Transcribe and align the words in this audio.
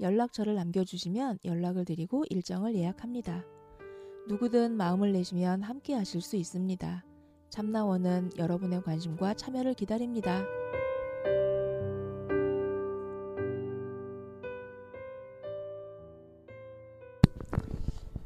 연락처를 0.00 0.54
남겨주시면 0.54 1.38
연락을 1.44 1.84
드리고 1.84 2.24
일정을 2.28 2.74
예약합니다. 2.74 3.44
누구든 4.28 4.76
마음을 4.76 5.12
내시면 5.12 5.62
함께 5.62 5.94
하실 5.94 6.20
수 6.20 6.36
있습니다. 6.36 7.04
참나원은 7.48 8.32
여러분의 8.36 8.82
관심과 8.82 9.34
참여를 9.34 9.74
기다립니다. 9.74 10.44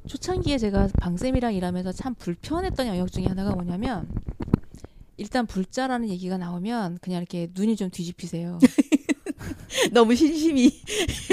초창기에 0.06 0.58
제가 0.58 0.88
방쌤이랑 0.98 1.54
일하면서 1.54 1.92
참 1.92 2.14
불편했던 2.16 2.88
영역 2.88 3.12
중에 3.12 3.26
하나가 3.26 3.54
뭐냐면 3.54 4.10
일단 5.18 5.46
불자라는 5.46 6.08
얘기가 6.08 6.36
나오면 6.36 6.98
그냥 7.00 7.18
이렇게 7.20 7.48
눈이 7.54 7.76
좀 7.76 7.90
뒤집히세요. 7.90 8.58
너무 9.92 10.14
신심이 10.14 10.70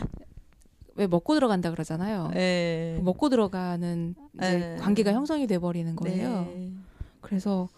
왜 0.97 1.07
먹고 1.07 1.35
들어간다 1.35 1.71
그러잖아요. 1.71 2.31
네. 2.33 2.99
먹고 3.03 3.29
들어가는 3.29 4.15
네. 4.33 4.77
관계가 4.81 5.13
형성이 5.13 5.47
돼 5.47 5.59
버리는 5.59 5.95
거예요. 5.95 6.49
네. 6.55 6.73
그래서 7.21 7.69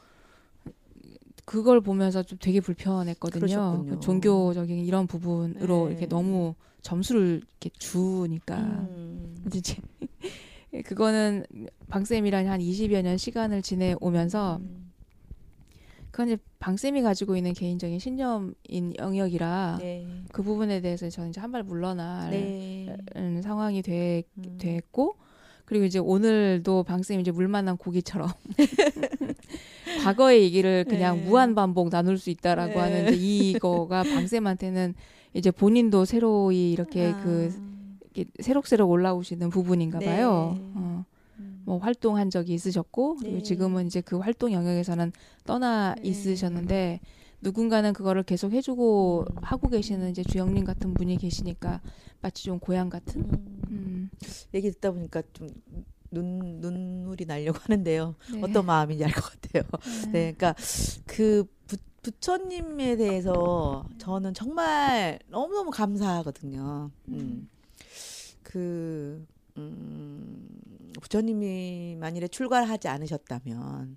그걸 1.45 1.81
보면서 1.81 2.23
좀 2.23 2.39
되게 2.41 2.61
불편했거든요. 2.61 3.41
그러셨군요. 3.41 3.91
그 3.91 4.01
종교적인 4.01 4.85
이런 4.85 5.07
부분으로 5.07 5.87
네. 5.87 5.91
이렇게 5.91 6.07
너무 6.07 6.55
점수를 6.83 7.43
이렇게 7.61 7.71
주니까 7.79 8.59
음. 8.59 9.35
이제 9.55 9.77
그거는 10.85 11.47
방 11.89 12.05
쌤이랑 12.05 12.49
한 12.49 12.61
20여 12.61 13.03
년 13.03 13.17
시간을 13.17 13.63
지내 13.63 13.97
오면서 14.01 14.59
음. 14.61 14.78
그건 16.19 16.31
이제 16.31 16.43
방쌤이 16.59 17.03
가지고 17.03 17.37
있는 17.37 17.53
개인적인 17.53 18.01
신념인 18.01 18.93
영역이라 18.99 19.79
네. 19.81 20.05
그 20.33 20.43
부분에 20.43 20.81
대해서 20.81 21.09
저는 21.09 21.31
이제 21.31 21.41
한 21.41 21.53
발 21.53 21.63
물러날 21.63 22.31
네. 22.33 22.97
음, 23.15 23.41
상황이 23.41 23.83
되, 23.83 24.25
음. 24.39 24.59
됐고 24.59 25.15
그리고 25.65 25.85
이제 25.85 26.01
오늘도 26.01 26.83
방쌤이 26.83 27.21
이제 27.21 27.31
물 27.31 27.47
만난 27.47 27.77
고기처럼 27.77 28.31
과거의 30.03 30.43
얘기를 30.43 30.85
그냥 30.89 31.19
네. 31.19 31.25
무한 31.25 31.55
반복 31.55 31.89
나눌 31.91 32.19
수 32.19 32.31
있다라고 32.31 32.73
네. 32.73 32.79
하는데 32.81 33.15
이거가 33.15 34.03
방쌤한테는 34.03 34.95
이제 35.35 35.53
본인도 35.53 36.05
새로이 36.05 36.73
이렇게 36.73 37.13
아. 37.13 37.23
그 37.23 37.55
이렇게 38.13 38.29
새록새록 38.41 38.91
올라오시는 38.91 39.51
부분인가 39.51 40.01
네. 40.01 40.07
봐요. 40.07 40.57
어, 40.57 40.73
음. 40.77 40.88
뭐 41.69 41.77
활동한 41.77 42.31
적이 42.31 42.55
있으셨고 42.55 43.19
네. 43.23 43.43
지금은 43.43 43.89
이제 43.89 44.01
그 44.01 44.17
활동 44.19 44.55
영역에서는 44.55 45.13
떠나 45.45 45.95
네. 45.97 46.09
있으셨는데 46.09 47.01
누군가는 47.43 47.93
그거를 47.93 48.23
계속 48.23 48.53
해주고 48.53 49.27
음. 49.31 49.37
하고 49.43 49.69
계시는 49.69 50.11
이제 50.11 50.23
주영님 50.23 50.65
같은 50.65 50.95
분이 50.95 51.19
계시니까 51.19 51.83
마치 52.23 52.45
좀 52.45 52.59
고향 52.59 52.89
같은. 52.89 53.21
음. 53.21 53.63
음. 53.69 54.11
얘기 54.55 54.71
듣다 54.71 54.93
보니까 54.93 55.23
좀 55.35 55.51
눈, 56.11 56.59
눈물이 56.63 57.27
나려고 57.27 57.59
하는데요. 57.61 58.15
네. 58.33 58.41
어떤 58.43 58.65
마음인지 58.65 59.05
알 59.05 59.13
것 59.13 59.25
같아요. 59.25 59.63
네, 60.11 60.33
그러니까 60.33 60.55
그 61.07 61.45
부, 61.67 61.77
부처님에 62.01 62.97
대해서 62.97 63.85
저는 63.99 64.33
정말 64.33 65.19
너무너무 65.29 65.71
감사하거든요. 65.71 66.91
음. 67.09 67.47
그, 68.43 69.27
음, 69.59 70.49
부처님이 71.01 71.97
만일에 71.99 72.29
출가하지 72.29 72.89
않으셨다면, 72.89 73.97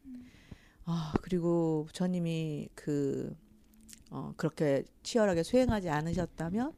아, 0.85 1.13
그리고 1.21 1.85
부처님이 1.87 2.69
그, 2.75 3.35
어, 4.09 4.33
그렇게 4.37 4.83
치열하게 5.03 5.43
수행하지 5.43 5.89
않으셨다면, 5.89 6.73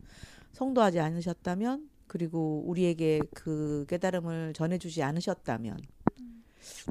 성도하지 0.52 1.00
않으셨다면, 1.00 1.90
그리고 2.07 2.63
우리에게 2.68 3.22
그 3.34 3.85
깨달음을 3.90 4.53
전해주지 4.53 5.02
않으셨다면, 5.03 5.79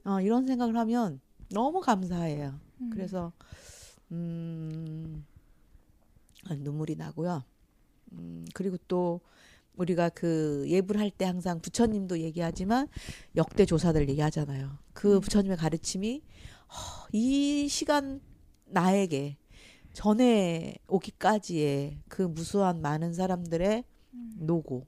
어, 0.04 0.20
이런 0.20 0.46
생각을 0.46 0.76
하면 0.76 1.20
너무 1.50 1.80
감사해요. 1.80 2.58
음. 2.80 2.90
그래서 2.90 3.32
음 4.10 5.24
아, 6.48 6.54
눈물이 6.54 6.96
나고요. 6.96 7.44
음 8.12 8.44
그리고 8.54 8.76
또 8.88 9.20
우리가 9.76 10.10
그 10.10 10.64
예불 10.68 10.98
할때 10.98 11.24
항상 11.24 11.60
부처님도 11.60 12.20
얘기하지만 12.20 12.88
역대 13.36 13.64
조사들 13.64 14.08
얘기하잖아요. 14.08 14.78
그 14.92 15.16
음. 15.16 15.20
부처님의 15.20 15.56
가르침이 15.56 16.22
허, 16.68 17.08
이 17.12 17.68
시간 17.68 18.20
나에게 18.66 19.36
전에 19.92 20.76
오기까지의 20.88 21.98
그 22.08 22.22
무수한 22.22 22.80
많은 22.80 23.12
사람들의 23.12 23.84
음. 24.14 24.32
노고 24.40 24.86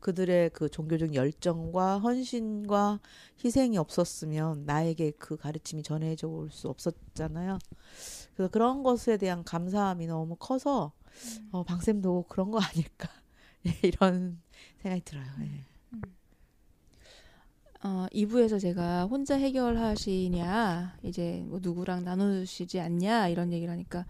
그들의 0.00 0.50
그 0.50 0.68
종교적 0.70 1.14
열정과 1.14 1.98
헌신과 1.98 3.00
희생이 3.44 3.76
없었으면 3.78 4.64
나에게 4.64 5.12
그 5.12 5.36
가르침이 5.36 5.82
전해져 5.82 6.26
올 6.28 6.50
수 6.50 6.68
없었잖아요. 6.68 7.58
그래서 8.34 8.50
그런 8.50 8.82
것에 8.82 9.18
대한 9.18 9.44
감사함이 9.44 10.06
너무 10.06 10.36
커서 10.36 10.92
어, 11.52 11.62
방쌤도 11.64 12.24
그런 12.28 12.50
거 12.50 12.58
아닐까 12.60 13.10
예, 13.10 13.19
이런 13.82 14.38
생각이 14.82 15.02
들어요. 15.04 15.26
예. 15.42 15.64
어, 17.82 18.06
2부에서 18.12 18.60
제가 18.60 19.06
혼자 19.06 19.36
해결하시냐, 19.36 20.98
이제 21.02 21.42
뭐 21.46 21.60
누구랑 21.62 22.04
나누시지 22.04 22.78
않냐, 22.78 23.28
이런 23.28 23.52
얘기를 23.52 23.72
하니까, 23.72 24.04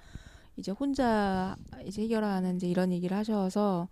이제 0.57 0.73
혼자 0.73 1.57
이제 1.85 2.03
해결하는 2.03 2.57
이제 2.57 2.69
이런 2.69 2.91
얘기를 2.91 3.17
하셔서, 3.17 3.89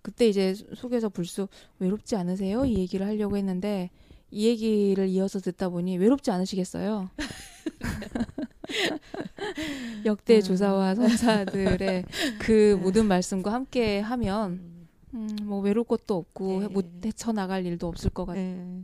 그때 0.00 0.28
이제 0.28 0.54
속에서 0.74 1.10
불쑥 1.10 1.50
외롭지 1.78 2.16
않으세요? 2.16 2.64
이 2.64 2.78
얘기를 2.78 3.06
하려고 3.06 3.36
했는데, 3.36 3.90
이 4.30 4.46
얘기를 4.46 5.06
이어서 5.08 5.40
듣다 5.40 5.68
보니 5.68 5.98
외롭지 5.98 6.30
않으시겠어요? 6.30 7.10
역대 10.06 10.36
음. 10.36 10.40
조사와 10.40 10.94
선사들의 10.94 12.06
그 12.38 12.78
모든 12.80 13.06
말씀과 13.06 13.52
함께 13.52 14.00
하면, 14.00 14.71
음, 15.14 15.28
뭐 15.44 15.60
외로울 15.60 15.86
것도 15.86 16.16
없고, 16.16 16.60
네. 16.60 16.68
못 16.68 16.86
헤쳐 17.04 17.32
나갈 17.32 17.66
일도 17.66 17.86
없을 17.88 18.10
것 18.10 18.24
같아요. 18.26 18.44
예. 18.44 18.82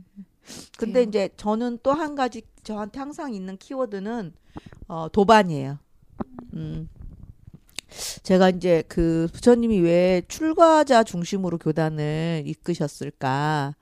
근데 0.77 1.03
이제 1.03 1.29
저는 1.37 1.79
또 1.83 1.91
한 1.93 2.15
가지 2.15 2.41
저한테 2.63 2.99
항상 2.99 3.33
있는 3.33 3.57
키워드는 3.57 4.33
어, 4.87 5.07
도반이에요. 5.11 5.77
음. 6.55 6.89
제가 8.23 8.49
이제 8.49 8.83
그 8.87 9.27
부처님이 9.33 9.79
왜 9.79 10.21
출가자 10.27 11.03
중심으로 11.03 11.57
교단을 11.57 12.43
이끄셨을까? 12.45 13.75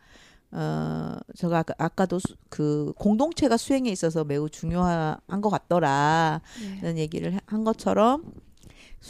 어, 0.51 1.15
제가 1.35 1.59
아까, 1.59 1.73
아까도 1.77 2.19
수, 2.19 2.35
그 2.49 2.93
공동체가 2.97 3.57
수행에 3.57 3.89
있어서 3.91 4.23
매우 4.23 4.49
중요한 4.49 5.17
것 5.41 5.49
같더라. 5.49 6.41
네. 6.61 6.75
라는 6.81 6.97
얘기를 6.97 7.35
하- 7.35 7.39
한 7.47 7.63
것처럼 7.65 8.23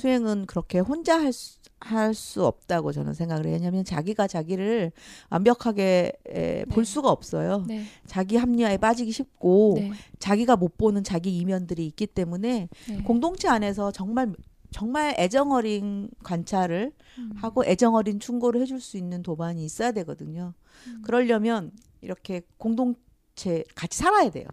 수행은 0.02 0.46
그렇게 0.46 0.80
혼자 0.80 1.20
할 1.20 1.34
수, 1.34 1.58
할 1.80 2.14
수 2.14 2.46
없다고 2.46 2.92
저는 2.92 3.14
생각을 3.14 3.46
해요. 3.46 3.54
왜냐하면 3.56 3.84
자기가 3.84 4.28
자기를 4.28 4.92
완벽하게 5.30 6.12
에, 6.28 6.66
볼 6.66 6.84
네. 6.84 6.92
수가 6.92 7.10
없어요. 7.12 7.66
네. 7.68 7.84
자기 8.06 8.36
합리화에 8.38 8.78
빠지기 8.78 9.12
쉽고 9.12 9.76
네. 9.78 9.92
자기가 10.20 10.56
못 10.56 10.78
보는 10.78 11.04
자기 11.04 11.38
이면들이 11.38 11.86
있기 11.88 12.08
때문에 12.08 12.70
네. 12.90 12.98
공동체 13.04 13.48
안에서 13.48 13.92
정말 13.92 14.34
정말 14.72 15.16
애정 15.18 15.52
어린 15.52 16.10
관찰을 16.24 16.92
음. 17.20 17.32
하고 17.38 17.64
애정 17.66 17.96
어린 17.96 18.20
충고를 18.20 18.60
해줄 18.62 18.82
수 18.82 18.98
있는 18.98 19.24
도반이 19.24 19.64
있어야 19.64 19.92
되거든요. 19.94 20.54
음. 20.88 21.02
그러려면 21.06 21.72
이렇게 22.02 22.42
공동체 22.58 23.64
같이 23.76 23.98
살아야 24.00 24.30
돼요. 24.30 24.46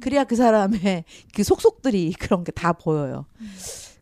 그래야 0.00 0.24
그 0.24 0.36
사람의 0.36 1.04
그 1.34 1.42
속속들이 1.42 2.12
그런 2.20 2.44
게 2.44 2.52
다 2.52 2.72
보여요. 2.74 3.24
음. 3.40 3.50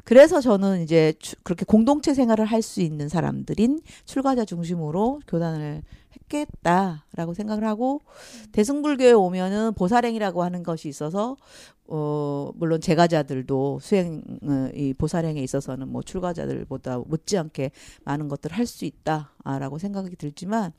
그래서 0.04 0.40
저는 0.40 0.82
이제 0.82 1.12
추- 1.18 1.36
그렇게 1.42 1.64
공동체 1.64 2.14
생활을 2.14 2.44
할 2.46 2.62
수 2.62 2.80
있는 2.82 3.08
사람들인 3.08 3.80
출가자 4.04 4.44
중심으로 4.44 5.20
교단을 5.26 5.82
했겠다라고 6.14 7.34
생각을 7.34 7.64
하고 7.64 8.00
대승불교에 8.52 9.12
오면은 9.12 9.72
보살행이라고 9.74 10.42
하는 10.42 10.62
것이 10.62 10.88
있어서 10.88 11.36
어 11.86 12.50
물론 12.54 12.80
제가자들도 12.80 13.78
수행 13.80 14.22
어, 14.42 14.68
이 14.74 14.94
보살행에 14.94 15.40
있어서는 15.42 15.88
뭐 15.88 16.02
출가자들보다 16.02 16.98
못지않게 17.06 17.70
많은 18.04 18.28
것들을 18.28 18.56
할 18.56 18.66
수 18.66 18.84
있다라고 18.84 19.78
생각이 19.78 20.14
들지만 20.16 20.72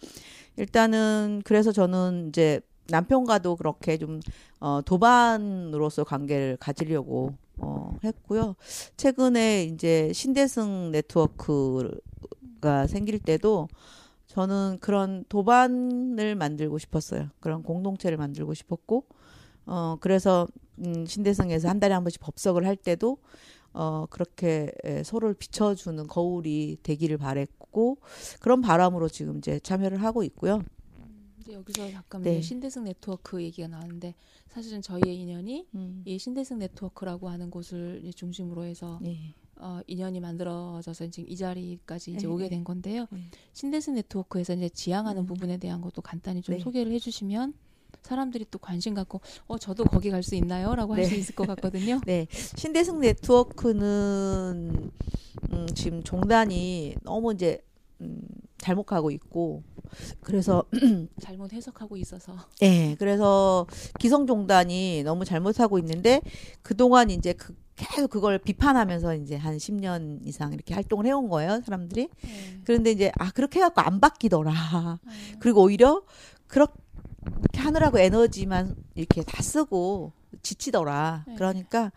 일단은 0.57 1.41
그래서 1.43 1.71
저는 1.71 2.27
이제 2.29 2.61
남편과도 2.89 3.55
그렇게 3.57 3.97
좀 3.97 4.19
어, 4.59 4.81
도반으로서 4.85 6.03
관계를 6.03 6.57
가지려고 6.59 7.33
어, 7.61 7.95
했고요. 8.03 8.55
최근에 8.97 9.65
이제 9.65 10.11
신대승 10.13 10.91
네트워크가 10.91 12.87
생길 12.87 13.19
때도 13.19 13.67
저는 14.27 14.77
그런 14.79 15.25
도반을 15.29 16.35
만들고 16.35 16.77
싶었어요. 16.79 17.29
그런 17.39 17.63
공동체를 17.63 18.17
만들고 18.17 18.53
싶었고, 18.53 19.05
어, 19.65 19.97
그래서, 19.99 20.47
음, 20.79 21.05
신대승에서 21.05 21.69
한 21.69 21.79
달에 21.79 21.93
한 21.93 22.03
번씩 22.03 22.21
법석을 22.21 22.65
할 22.65 22.75
때도, 22.77 23.17
어, 23.73 24.05
그렇게 24.09 24.71
에, 24.83 25.03
서로를 25.03 25.35
비춰주는 25.35 26.07
거울이 26.07 26.77
되기를 26.81 27.17
바랬고, 27.17 27.97
그런 28.39 28.61
바람으로 28.61 29.09
지금 29.09 29.37
이제 29.37 29.59
참여를 29.59 30.01
하고 30.01 30.23
있고요. 30.23 30.61
이제 31.41 31.53
여기서 31.53 31.89
잠깐 31.91 32.21
네. 32.21 32.41
신대승 32.41 32.83
네트워크 32.83 33.41
얘기가 33.41 33.67
나왔는데 33.67 34.13
사실은 34.49 34.81
저희의 34.81 35.17
인연이 35.17 35.67
음. 35.73 36.01
이 36.05 36.17
신대승 36.19 36.59
네트워크라고 36.59 37.29
하는 37.29 37.49
곳을 37.49 38.01
중심으로 38.15 38.63
해서 38.63 38.99
예. 39.05 39.17
어, 39.55 39.81
인연이 39.87 40.19
만들어져서 40.19 41.07
지금 41.07 41.29
이 41.29 41.35
자리까지 41.35 42.11
이제 42.11 42.27
네, 42.27 42.33
오게 42.33 42.43
네. 42.45 42.49
된 42.49 42.63
건데요. 42.63 43.07
네. 43.09 43.19
신대승 43.53 43.95
네트워크에서 43.95 44.53
이제 44.53 44.69
지향하는 44.69 45.23
음. 45.23 45.25
부분에 45.25 45.57
대한 45.57 45.81
것도 45.81 46.01
간단히 46.01 46.41
좀 46.41 46.55
네. 46.55 46.63
소개를 46.63 46.91
해주시면 46.93 47.53
사람들이 48.03 48.45
또 48.49 48.57
관심 48.59 48.93
갖고 48.93 49.21
어 49.47 49.57
저도 49.57 49.83
거기 49.83 50.09
갈 50.09 50.23
수 50.23 50.35
있나요?라고 50.35 50.93
할 50.93 51.03
네. 51.03 51.09
수 51.09 51.15
있을 51.15 51.35
것 51.35 51.45
같거든요. 51.47 51.99
네, 52.07 52.27
신대승 52.31 52.99
네트워크는 52.99 54.91
음, 55.51 55.67
지금 55.75 56.03
종단이 56.03 56.95
너무 57.03 57.33
이제 57.33 57.63
음, 58.01 58.19
잘못 58.57 58.83
가고 58.83 59.11
있고 59.11 59.63
그래서 60.21 60.63
잘못 61.21 61.53
해석하고 61.53 61.97
있어서 61.97 62.35
예, 62.61 62.95
그래서 62.99 63.67
기성종단이 63.99 65.03
너무 65.03 65.25
잘못하고 65.25 65.79
있는데 65.79 66.21
그동안 66.61 67.09
이제 67.09 67.33
그 67.33 67.55
계속 67.75 68.09
그걸 68.09 68.37
비판하면서 68.37 69.15
이제 69.15 69.35
한 69.35 69.57
10년 69.57 70.19
이상 70.25 70.53
이렇게 70.53 70.73
활동을 70.73 71.07
해온 71.07 71.29
거예요, 71.29 71.61
사람들이. 71.65 72.09
네. 72.21 72.59
그런데 72.63 72.91
이제 72.91 73.11
아 73.17 73.31
그렇게 73.31 73.59
해갖고 73.59 73.81
안 73.81 73.99
바뀌더라. 73.99 74.51
아, 74.53 74.99
그리고 75.39 75.63
오히려 75.63 76.03
그렇게 76.47 76.73
하느라고 77.55 77.97
에너지만 77.97 78.75
이렇게 78.93 79.23
다 79.23 79.41
쓰고 79.41 80.11
지치더라. 80.43 81.25
네. 81.27 81.35
그러니까 81.35 81.91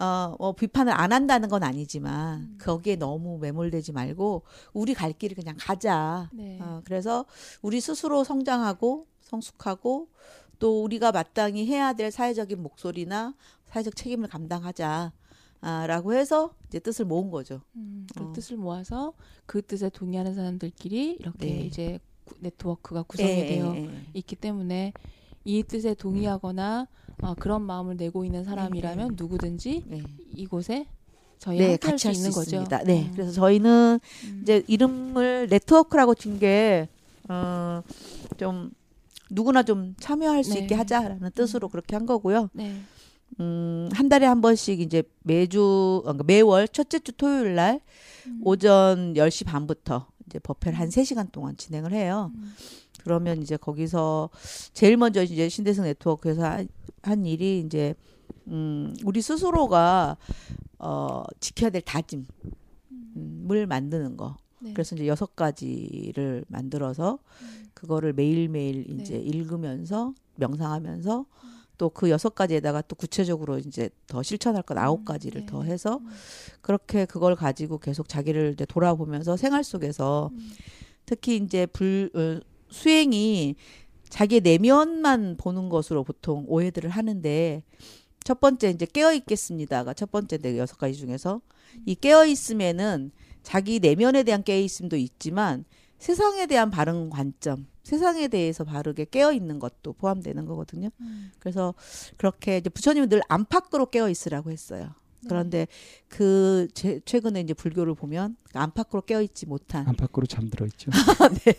어, 0.00 0.34
뭐 0.38 0.52
비판을 0.52 0.92
안 0.92 1.12
한다는 1.12 1.48
건 1.50 1.62
아니지만 1.62 2.40
음. 2.40 2.58
거기에 2.60 2.96
너무 2.96 3.38
매몰되지 3.38 3.92
말고 3.92 4.42
우리 4.72 4.94
갈 4.94 5.12
길을 5.12 5.36
그냥 5.36 5.56
가자. 5.58 6.30
네. 6.32 6.58
어, 6.60 6.80
그래서 6.84 7.26
우리 7.60 7.80
스스로 7.80 8.24
성장하고 8.24 9.06
성숙하고 9.20 10.08
또 10.58 10.82
우리가 10.82 11.12
마땅히 11.12 11.66
해야 11.66 11.92
될 11.92 12.10
사회적인 12.10 12.62
목소리나 12.62 13.34
사회적 13.66 13.94
책임을 13.94 14.28
감당하자. 14.28 15.12
아, 15.62 15.86
라고 15.86 16.14
해서 16.14 16.54
이제 16.68 16.78
뜻을 16.78 17.04
모은 17.04 17.30
거죠. 17.30 17.60
음, 17.76 18.06
그 18.16 18.24
어. 18.24 18.32
뜻을 18.32 18.56
모아서 18.56 19.12
그 19.44 19.60
뜻에 19.60 19.90
동의하는 19.90 20.34
사람들끼리 20.34 21.18
이렇게 21.20 21.46
네. 21.46 21.60
이제 21.66 21.98
구- 22.24 22.34
네트워크가 22.40 23.02
구성이 23.02 23.28
예, 23.40 23.46
되어 23.46 23.74
예, 23.76 23.84
예. 23.84 24.04
있기 24.14 24.36
때문에 24.36 24.94
이 25.44 25.62
뜻에 25.62 25.92
동의하거나 25.92 26.86
어, 27.22 27.34
그런 27.38 27.62
마음을 27.62 27.96
내고 27.96 28.24
있는 28.24 28.44
사람이라면 28.44 29.08
네. 29.08 29.14
누구든지 29.16 29.84
네. 29.86 30.02
이곳에 30.34 30.86
저희 31.38 31.58
네, 31.58 31.70
함께 31.70 31.86
할 31.86 31.92
같이 31.92 32.02
수할수 32.02 32.18
있는 32.20 32.30
거죠. 32.32 32.56
있습니다. 32.56 32.82
네, 32.84 33.06
음. 33.06 33.12
그래서 33.14 33.32
저희는 33.32 34.00
음. 34.24 34.38
이제 34.42 34.62
이름을 34.66 35.48
네트워크라고 35.50 36.14
진 36.14 36.38
게, 36.38 36.88
어, 37.28 37.82
좀, 38.36 38.70
누구나 39.30 39.62
좀 39.62 39.94
참여할 39.98 40.44
수 40.44 40.54
네. 40.54 40.60
있게 40.60 40.74
하자라는 40.74 41.30
뜻으로 41.34 41.68
음. 41.68 41.70
그렇게 41.70 41.96
한 41.96 42.04
거고요. 42.04 42.50
네. 42.52 42.76
음, 43.38 43.88
한 43.92 44.08
달에 44.08 44.26
한 44.26 44.40
번씩 44.40 44.80
이제 44.80 45.02
매주, 45.22 45.98
어, 46.00 46.02
그러니까 46.02 46.24
매월 46.24 46.68
첫째 46.68 46.98
주 46.98 47.12
토요일 47.12 47.54
날 47.54 47.80
음. 48.26 48.40
오전 48.44 49.14
10시 49.14 49.46
반부터 49.46 50.08
이제 50.26 50.38
법회를 50.40 50.78
한 50.78 50.88
3시간 50.88 51.32
동안 51.32 51.56
진행을 51.56 51.92
해요. 51.92 52.32
음. 53.00 53.04
그러면 53.04 53.42
이제 53.42 53.56
거기서 53.56 54.30
제일 54.72 54.96
먼저 54.96 55.22
이제 55.22 55.48
신대승 55.48 55.84
네트워크에서 55.84 56.44
한, 56.44 56.68
한 57.02 57.26
일이 57.26 57.60
이제, 57.60 57.94
음, 58.48 58.94
우리 59.04 59.22
스스로가, 59.22 60.16
어, 60.78 61.24
지켜야 61.40 61.70
될 61.70 61.82
다짐, 61.82 62.26
음, 63.16 63.48
을 63.50 63.66
만드는 63.66 64.16
거. 64.16 64.36
네. 64.60 64.72
그래서 64.72 64.94
이제 64.94 65.06
여섯 65.06 65.34
가지를 65.34 66.44
만들어서 66.48 67.18
음. 67.42 67.70
그거를 67.74 68.12
매일매일 68.12 68.84
네. 68.88 69.02
이제 69.02 69.16
읽으면서 69.16 70.14
명상하면서 70.36 71.26
또 71.80 71.88
그 71.88 72.10
여섯 72.10 72.34
가지에다가 72.34 72.82
또 72.82 72.94
구체적으로 72.94 73.58
이제 73.58 73.88
더 74.06 74.22
실천할 74.22 74.62
것 74.62 74.76
아홉 74.76 75.00
음, 75.00 75.04
가지를 75.06 75.40
네. 75.40 75.46
더 75.46 75.62
해서 75.62 75.96
음. 75.96 76.10
그렇게 76.60 77.06
그걸 77.06 77.34
가지고 77.34 77.78
계속 77.78 78.06
자기를 78.06 78.52
이제 78.52 78.66
돌아보면서 78.66 79.38
생활 79.38 79.64
속에서 79.64 80.28
음. 80.30 80.50
특히 81.06 81.36
이제 81.36 81.64
불 81.64 82.10
어, 82.14 82.46
수행이 82.70 83.56
자기의 84.08 84.40
내면만 84.40 85.36
보는 85.36 85.68
것으로 85.68 86.04
보통 86.04 86.44
오해들을 86.48 86.90
하는데 86.90 87.62
첫 88.24 88.40
번째 88.40 88.70
이제 88.70 88.86
깨어 88.86 89.14
있겠습니다가 89.14 89.94
첫 89.94 90.10
번째인데 90.10 90.58
여섯 90.58 90.76
가지 90.76 90.96
중에서 90.96 91.40
이 91.86 91.94
깨어 91.94 92.26
있음에는 92.26 93.12
자기 93.42 93.78
내면에 93.80 94.22
대한 94.22 94.42
깨어 94.42 94.58
있음도 94.58 94.96
있지만 94.96 95.64
세상에 95.98 96.46
대한 96.46 96.70
바른 96.70 97.10
관점, 97.10 97.66
세상에 97.82 98.28
대해서 98.28 98.64
바르게 98.64 99.06
깨어 99.10 99.32
있는 99.32 99.58
것도 99.58 99.94
포함되는 99.94 100.46
거거든요. 100.46 100.90
음. 101.00 101.30
그래서 101.38 101.74
그렇게 102.16 102.58
이제 102.58 102.70
부처님은 102.70 103.08
늘 103.08 103.20
안팎으로 103.28 103.86
깨어 103.86 104.08
있으라고 104.08 104.50
했어요. 104.50 104.94
네. 105.22 105.28
그런데 105.28 105.66
그 106.08 106.68
제, 106.72 107.00
최근에 107.04 107.40
이제 107.40 107.52
불교를 107.52 107.94
보면 107.94 108.36
안팎으로 108.54 109.02
깨어 109.02 109.20
있지 109.22 109.46
못한 109.46 109.86
안팎으로 109.86 110.26
잠들어 110.26 110.66
있죠. 110.66 110.90
네, 111.44 111.54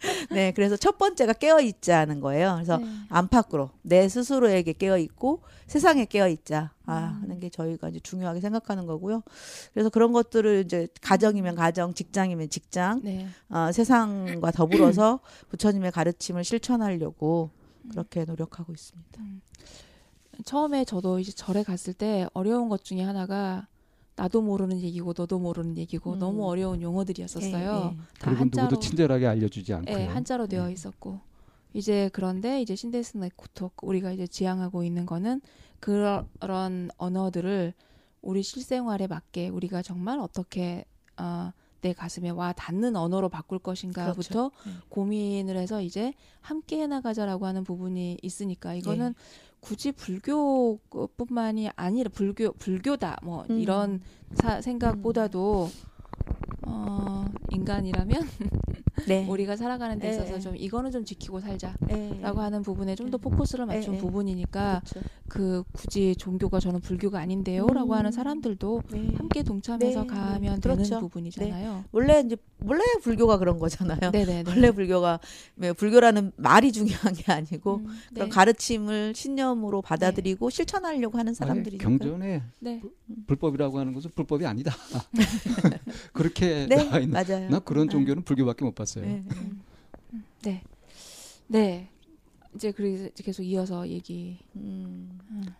그래서 0.54 0.76
첫 0.76 0.98
번째가 0.98 1.34
깨어 1.34 1.60
있자는 1.60 2.20
거예요. 2.20 2.54
그래서 2.54 2.78
네. 2.78 2.86
안팎으로 3.08 3.70
내 3.82 4.08
스스로에게 4.08 4.72
깨어 4.74 4.98
있고 4.98 5.42
세상에 5.66 6.04
깨어 6.04 6.28
있자 6.28 6.72
아, 6.86 7.16
음. 7.16 7.22
하는 7.22 7.40
게 7.40 7.48
저희가 7.48 7.90
이제 7.90 8.00
중요하게 8.00 8.40
생각하는 8.40 8.86
거고요. 8.86 9.22
그래서 9.72 9.88
그런 9.88 10.12
것들을 10.12 10.64
이제 10.64 10.88
가정이면 11.00 11.54
가정, 11.54 11.94
직장이면 11.94 12.48
직장, 12.50 13.00
네. 13.04 13.28
어, 13.48 13.70
세상과 13.72 14.50
더불어서 14.50 15.20
부처님의 15.50 15.92
가르침을 15.92 16.44
실천하려고 16.44 17.50
그렇게 17.90 18.24
노력하고 18.24 18.72
있습니다. 18.72 19.20
음. 19.20 19.40
처음에 20.44 20.84
저도 20.84 21.18
이제 21.18 21.32
절에 21.32 21.62
갔을 21.62 21.92
때 21.92 22.26
어려운 22.32 22.68
것 22.68 22.84
중에 22.84 23.02
하나가 23.02 23.66
나도 24.20 24.42
모르는 24.42 24.82
얘기고 24.82 25.14
너도 25.16 25.38
모르는 25.38 25.78
얘기고 25.78 26.14
음. 26.14 26.18
너무 26.18 26.46
어려운 26.46 26.82
용어들이었었어요. 26.82 27.94
예, 27.94 27.96
예. 27.96 27.96
다 28.18 28.30
한자로 28.32 28.66
누구도 28.66 28.80
친절하게 28.80 29.26
알려주지 29.26 29.72
않고요. 29.72 29.96
예, 29.96 30.04
한자로 30.04 30.46
되어 30.46 30.66
네. 30.66 30.72
있었고 30.74 31.20
이제 31.72 32.10
그런데 32.12 32.60
이제 32.60 32.76
신데스네 32.76 33.30
코토크 33.34 33.86
우리가 33.86 34.12
이제 34.12 34.26
지향하고 34.26 34.84
있는 34.84 35.06
거는 35.06 35.40
그런 35.78 36.90
언어들을 36.98 37.72
우리 38.20 38.42
실생활에 38.42 39.06
맞게 39.06 39.48
우리가 39.48 39.80
정말 39.80 40.18
어떻게 40.18 40.84
어, 41.16 41.52
내 41.80 41.92
가슴에 41.92 42.30
와 42.30 42.52
닿는 42.52 42.96
언어로 42.96 43.28
바꿀 43.28 43.58
것인가부터 43.58 44.50
네. 44.66 44.72
고민을 44.88 45.56
해서 45.56 45.80
이제 45.80 46.12
함께 46.40 46.82
해나가자라고 46.82 47.46
하는 47.46 47.64
부분이 47.64 48.18
있으니까 48.22 48.74
이거는 48.74 49.14
네. 49.14 49.50
굳이 49.60 49.92
불교뿐만이 49.92 51.70
아니라 51.76 52.10
불교 52.12 52.52
불교다 52.52 53.18
뭐 53.22 53.44
음. 53.50 53.58
이런 53.58 54.00
사, 54.34 54.60
생각보다도 54.60 55.70
어, 56.62 57.26
인간이라면 57.50 58.22
네. 59.06 59.26
우리가 59.28 59.56
살아가는 59.56 59.98
데 59.98 60.08
예, 60.08 60.12
있어서 60.12 60.34
예. 60.34 60.40
좀 60.40 60.56
이거는 60.56 60.90
좀 60.90 61.04
지키고 61.04 61.40
살자라고 61.40 61.86
네. 61.86 62.20
하는 62.22 62.62
부분에 62.62 62.94
좀더 62.94 63.18
예. 63.18 63.22
포커스를 63.22 63.66
맞춘. 63.66 63.98
부분이니까 63.98 64.82
그렇죠. 64.88 65.06
그 65.28 65.62
굳이 65.72 66.16
종교가 66.16 66.60
저는 66.60 66.80
불교가 66.80 67.20
아닌데요라고 67.20 67.92
음. 67.92 67.98
하는 67.98 68.12
사람들도 68.12 68.82
네. 68.90 69.12
함께 69.16 69.42
동참해서 69.42 70.02
네, 70.02 70.06
가면 70.06 70.60
그렇죠. 70.60 70.82
되는 70.82 71.00
부분이잖아요. 71.00 71.84
원래 71.92 72.22
이제 72.24 72.36
원래 72.64 72.82
불교가 73.02 73.38
그런 73.38 73.58
거잖아요. 73.58 74.10
네네. 74.10 74.44
원래 74.46 74.70
불교가 74.70 75.20
뭐 75.54 75.72
불교라는 75.72 76.32
말이 76.36 76.72
중요한 76.72 77.14
게 77.14 77.32
아니고 77.32 77.76
음, 77.76 77.86
그런 78.12 78.28
네. 78.28 78.34
가르침을 78.34 79.14
신념으로 79.14 79.82
받아들이고 79.82 80.50
실천하려고 80.50 81.18
하는 81.18 81.30
아니, 81.30 81.36
사람들이니까. 81.36 81.88
경전에 81.88 82.42
네. 82.58 82.82
불법이라고 83.26 83.78
하는 83.78 83.94
것은 83.94 84.10
불법이 84.14 84.46
아니다. 84.46 84.74
그렇게 86.12 86.66
네, 86.68 86.76
나와 86.76 86.98
있는. 86.98 87.10
맞아요. 87.10 87.48
나 87.48 87.58
그런 87.60 87.86
네. 87.86 87.92
종교는 87.92 88.22
불교밖에 88.24 88.64
못 88.64 88.74
봤어요. 88.74 88.89
네. 88.98 89.22
네. 90.42 90.62
네. 91.46 91.90
이제 92.54 92.72
그래서 92.72 93.08
계속 93.14 93.42
이어서 93.44 93.88
얘기. 93.88 94.38
음, 94.56 95.18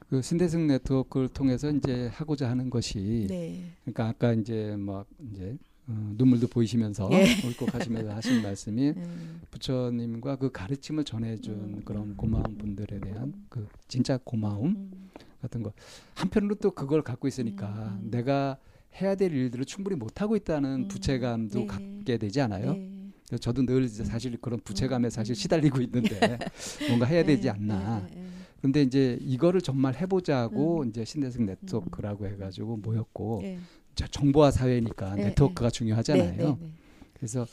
그 0.08 0.20
신대승 0.20 0.66
네트워크를 0.66 1.28
통해서 1.28 1.70
이제 1.70 2.08
하고자 2.12 2.50
하는 2.50 2.68
것이 2.68 3.26
네. 3.28 3.70
그러니까 3.84 4.08
아까 4.08 4.32
이제 4.32 4.74
막 4.76 5.06
이제 5.30 5.56
어, 5.86 6.14
눈물도 6.16 6.48
보이시면서 6.48 7.08
예. 7.12 7.24
울컥하시면서 7.46 8.12
하신 8.12 8.42
말씀이 8.42 8.90
음, 8.96 9.40
부처님과 9.50 10.36
그 10.36 10.50
가르침을 10.50 11.04
전해준 11.04 11.54
음. 11.54 11.82
그런 11.84 12.16
고마운 12.16 12.58
분들에 12.58 13.00
대한 13.00 13.32
그 13.48 13.66
진짜 13.88 14.18
고마움 14.22 14.66
음, 14.66 15.10
같은 15.42 15.62
거 15.62 15.72
한편으로 16.14 16.56
또 16.56 16.72
그걸 16.72 17.02
갖고 17.02 17.28
있으니까 17.28 17.68
음, 17.68 18.04
음. 18.04 18.10
내가 18.10 18.58
해야 19.00 19.14
될 19.14 19.32
일들을 19.32 19.64
충분히 19.64 19.96
못 19.96 20.20
하고 20.20 20.36
있다는 20.36 20.82
음. 20.84 20.88
부채감도 20.88 21.60
네. 21.60 21.66
갖게 21.66 22.18
되지 22.18 22.40
않아요? 22.40 22.72
네. 22.72 22.99
그래서 23.30 23.40
저도 23.40 23.64
늘 23.64 23.84
이제 23.84 24.02
사실 24.02 24.36
그런 24.40 24.58
부채감에 24.58 25.06
음. 25.06 25.10
사실 25.10 25.36
시달리고 25.36 25.80
있는데 25.82 26.36
뭔가 26.88 27.06
해야 27.06 27.24
되지 27.24 27.44
네, 27.44 27.50
않나. 27.50 28.00
네, 28.00 28.14
네, 28.16 28.20
네. 28.22 28.28
근데 28.60 28.82
이제 28.82 29.18
이거를 29.20 29.60
정말 29.60 29.94
해보자고 29.94 30.82
음. 30.82 30.88
이제 30.88 31.04
신대승 31.04 31.46
네트워크라고 31.46 32.26
해가지고 32.26 32.78
모였고 32.78 33.38
네. 33.42 33.58
저 33.94 34.06
정보화 34.08 34.50
사회니까 34.50 35.14
네, 35.14 35.26
네트워크가 35.26 35.70
중요하잖아요. 35.70 36.36
네, 36.36 36.56
네, 36.60 36.72
그래서 37.14 37.46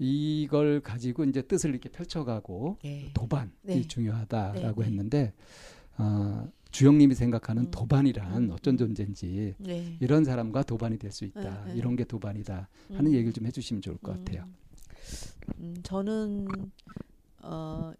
이걸 0.00 0.80
가지고 0.80 1.22
이제 1.24 1.40
뜻을 1.40 1.70
이렇게 1.70 1.88
펼쳐가고 1.88 2.78
네. 2.82 3.08
도반이 3.14 3.50
네. 3.62 3.82
중요하다라고 3.82 4.82
네, 4.82 4.88
네. 4.88 4.90
했는데 4.90 5.32
어, 5.98 6.48
주영님이 6.72 7.14
생각하는 7.14 7.64
음. 7.66 7.70
도반이란 7.70 8.44
음, 8.44 8.50
어쩐 8.50 8.74
음. 8.74 8.78
존재인지 8.78 9.54
네. 9.58 9.96
이런 10.00 10.24
사람과 10.24 10.64
도반이 10.64 10.98
될 10.98 11.12
수 11.12 11.24
있다. 11.24 11.64
네, 11.66 11.72
네. 11.74 11.78
이런 11.78 11.94
게 11.94 12.02
도반이다 12.02 12.68
하는 12.88 13.06
음. 13.06 13.14
얘기를 13.14 13.32
좀 13.32 13.46
해주시면 13.46 13.82
좋을 13.82 13.98
것 13.98 14.18
같아요. 14.18 14.42
음, 14.44 14.54
음, 15.58 15.74
저는 15.82 16.70
어 17.42 17.92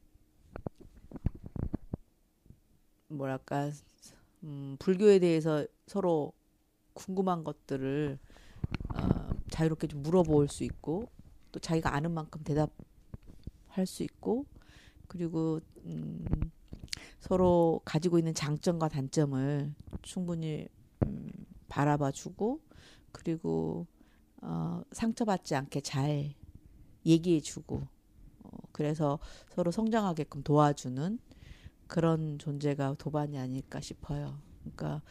뭐랄까 3.08 3.70
음, 4.44 4.76
불교에 4.78 5.18
대해서 5.18 5.66
서로 5.86 6.32
궁금한 6.94 7.44
것들을 7.44 8.18
어, 8.94 9.30
자유롭게 9.50 9.86
좀 9.86 10.02
물어볼 10.02 10.48
수 10.48 10.64
있고 10.64 11.08
또 11.52 11.60
자기가 11.60 11.94
아는 11.94 12.12
만큼 12.12 12.42
대답할 12.42 13.86
수 13.86 14.02
있고 14.02 14.44
그리고 15.06 15.60
음, 15.84 16.24
서로 17.20 17.80
가지고 17.84 18.18
있는 18.18 18.34
장점과 18.34 18.88
단점을 18.88 19.74
충분히 20.02 20.68
음, 21.06 21.30
바라봐주고 21.68 22.60
그리고 23.12 23.86
어, 24.40 24.82
상처받지 24.90 25.54
않게 25.54 25.80
잘 25.82 26.34
얘기해주고 27.04 27.82
어, 28.44 28.50
그래서 28.72 29.18
서로 29.54 29.70
성장하게끔 29.70 30.42
도와주는 30.42 31.18
그런 31.86 32.38
존재가 32.38 32.96
도반이 32.98 33.38
아닐까 33.38 33.80
싶어요. 33.80 34.38
그러니까 34.60 35.02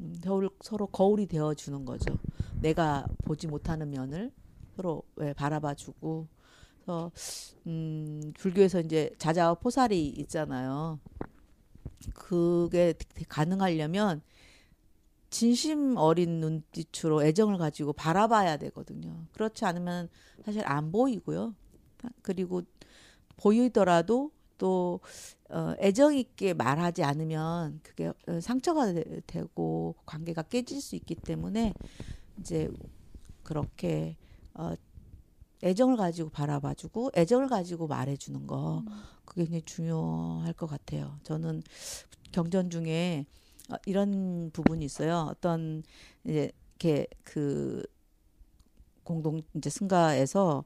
음, 0.00 0.14
서로, 0.22 0.50
서로 0.60 0.86
거울이 0.86 1.26
되어 1.26 1.54
주는 1.54 1.84
거죠. 1.84 2.16
내가 2.60 3.06
보지 3.24 3.46
못하는 3.46 3.90
면을 3.90 4.32
서로 4.76 5.02
왜 5.16 5.32
바라봐 5.32 5.74
주고 5.74 6.26
그래서 6.84 7.12
음, 7.66 8.32
불교에서 8.36 8.80
이제 8.80 9.10
자자와 9.18 9.54
포살이 9.54 10.06
있잖아요. 10.08 10.98
그게 12.12 12.94
가능하려면 13.28 14.22
진심 15.34 15.96
어린 15.96 16.38
눈빛으로 16.38 17.24
애정을 17.24 17.58
가지고 17.58 17.92
바라봐야 17.92 18.56
되거든요. 18.56 19.26
그렇지 19.32 19.64
않으면 19.64 20.08
사실 20.44 20.62
안 20.64 20.92
보이고요. 20.92 21.56
그리고 22.22 22.62
보이더라도 23.36 24.30
또 24.58 25.00
어, 25.50 25.74
애정 25.80 26.14
있게 26.14 26.54
말하지 26.54 27.02
않으면 27.02 27.80
그게 27.82 28.12
어, 28.28 28.40
상처가 28.40 28.92
되, 28.92 29.22
되고 29.26 29.96
관계가 30.06 30.42
깨질 30.42 30.80
수 30.80 30.94
있기 30.94 31.16
때문에 31.16 31.74
이제 32.38 32.70
그렇게 33.42 34.16
어, 34.54 34.74
애정을 35.64 35.96
가지고 35.96 36.30
바라봐주고 36.30 37.10
애정을 37.16 37.48
가지고 37.48 37.88
말해주는 37.88 38.46
거 38.46 38.84
그게 39.24 39.42
굉장히 39.46 39.62
중요할 39.62 40.52
것 40.52 40.68
같아요. 40.68 41.18
저는 41.24 41.64
경전 42.30 42.70
중에 42.70 43.26
어, 43.70 43.76
이런 43.86 44.50
부분이 44.52 44.84
있어요. 44.84 45.28
어떤 45.30 45.82
이제 46.24 46.50
이렇게 46.78 47.06
그 47.22 47.82
공동 49.04 49.42
이제 49.54 49.70
승가에서 49.70 50.64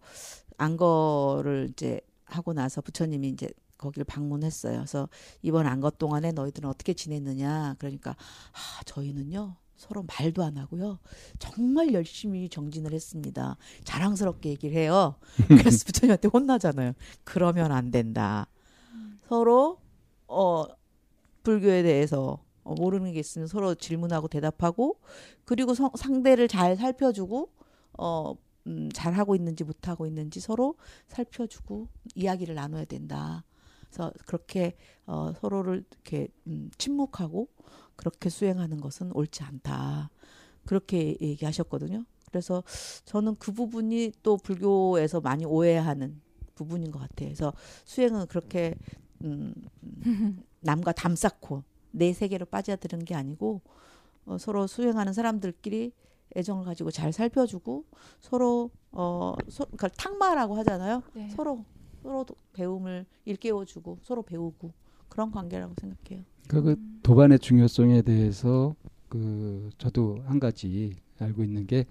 안거를 0.57 1.69
이제 1.73 2.01
하고 2.25 2.53
나서 2.53 2.81
부처님이 2.81 3.29
이제 3.29 3.49
거기를 3.77 4.05
방문했어요. 4.05 4.79
그래서 4.79 5.09
이번 5.43 5.67
안거 5.67 5.91
동안에 5.91 6.33
너희들은 6.33 6.69
어떻게 6.69 6.93
지냈느냐? 6.95 7.77
그러니까 7.79 8.11
아, 8.11 8.83
저희는요. 8.85 9.57
서로 9.77 10.05
말도 10.19 10.43
안 10.43 10.57
하고요. 10.57 10.99
정말 11.39 11.93
열심히 11.93 12.49
정진을 12.49 12.93
했습니다. 12.93 13.57
자랑스럽게 13.85 14.51
얘기를 14.51 14.77
해요. 14.77 15.15
그래서 15.47 15.85
부처님한테 15.87 16.27
혼나잖아요. 16.29 16.95
그러면 17.23 17.71
안 17.71 17.93
된다. 17.93 18.49
서로 19.29 19.79
어 20.27 20.65
불교에 21.45 21.85
대해서 21.85 22.43
어, 22.69 22.75
모르는 22.75 23.13
게 23.13 23.21
있으면 23.21 23.49
서로 23.49 23.75
질문하고 23.75 24.29
대답하고 24.29 25.01
그리고 25.45 25.75
성, 25.75 25.91
상대를 25.97 26.49
잘 26.49 26.77
살펴주고 26.77 27.51
어 27.99 28.35
음, 28.67 28.91
잘 28.93 29.15
하고 29.15 29.35
있는지 29.35 29.65
못 29.65 29.89
하고 29.89 30.07
있는지 30.07 30.41
서로 30.41 30.77
살펴주고 31.07 31.89
이야기를 32.15 32.55
나눠야 32.55 32.85
된다. 32.85 33.45
그래서 33.87 34.13
그렇게 34.27 34.77
어, 35.07 35.33
서로를 35.41 35.85
이렇게 35.91 36.29
음, 36.47 36.71
침묵하고 36.77 37.49
그렇게 37.97 38.29
수행하는 38.29 38.83
것은 38.83 39.13
옳지 39.13 39.43
않다. 39.43 40.11
그렇게 40.67 41.17
얘기하셨거든요. 41.23 42.05
그래서 42.27 42.63
저는 43.07 43.37
그 43.39 43.53
부분이 43.53 44.13
또 44.23 44.37
불교에서 44.37 45.23
많이 45.23 45.47
오해하는 45.47 46.21
부분인 46.55 46.91
것 46.91 46.99
같아요. 46.99 47.29
그래서 47.29 47.55
수행은 47.87 48.27
그렇게 48.27 48.75
음, 49.25 49.55
음, 50.05 50.43
남과 50.61 50.93
담 50.93 51.17
쌓고 51.17 51.63
내 51.99 52.13
세계로 52.13 52.47
빠져드는 52.47 53.05
게 53.05 53.15
아니고 53.15 53.61
어, 54.27 54.39
서로 54.39 54.67
수행하는 54.67 55.13
사람들끼리 55.13 55.93
애정을 56.37 56.65
가지고 56.65 56.91
잘 56.91 57.13
살펴주고 57.13 57.85
서로 58.21 58.71
어 58.93 59.35
소, 59.49 59.65
그러니까 59.65 59.89
탁마라고 59.89 60.55
하잖아요. 60.57 61.03
네. 61.15 61.29
서로 61.31 61.65
서로 62.03 62.25
도- 62.25 62.37
배움을 62.53 63.07
일깨워주고 63.25 63.99
서로 64.03 64.23
배우고 64.23 64.73
그런 65.09 65.31
관계라고 65.31 65.75
생각해요. 65.81 66.25
그, 66.47 66.63
그 66.63 66.77
도반의 67.03 67.39
중요성에 67.39 68.03
대해서 68.03 68.75
그 69.09 69.71
저도 69.79 70.19
한 70.27 70.39
가지 70.39 70.95
알고 71.19 71.43
있는 71.45 71.67
게 71.67 71.87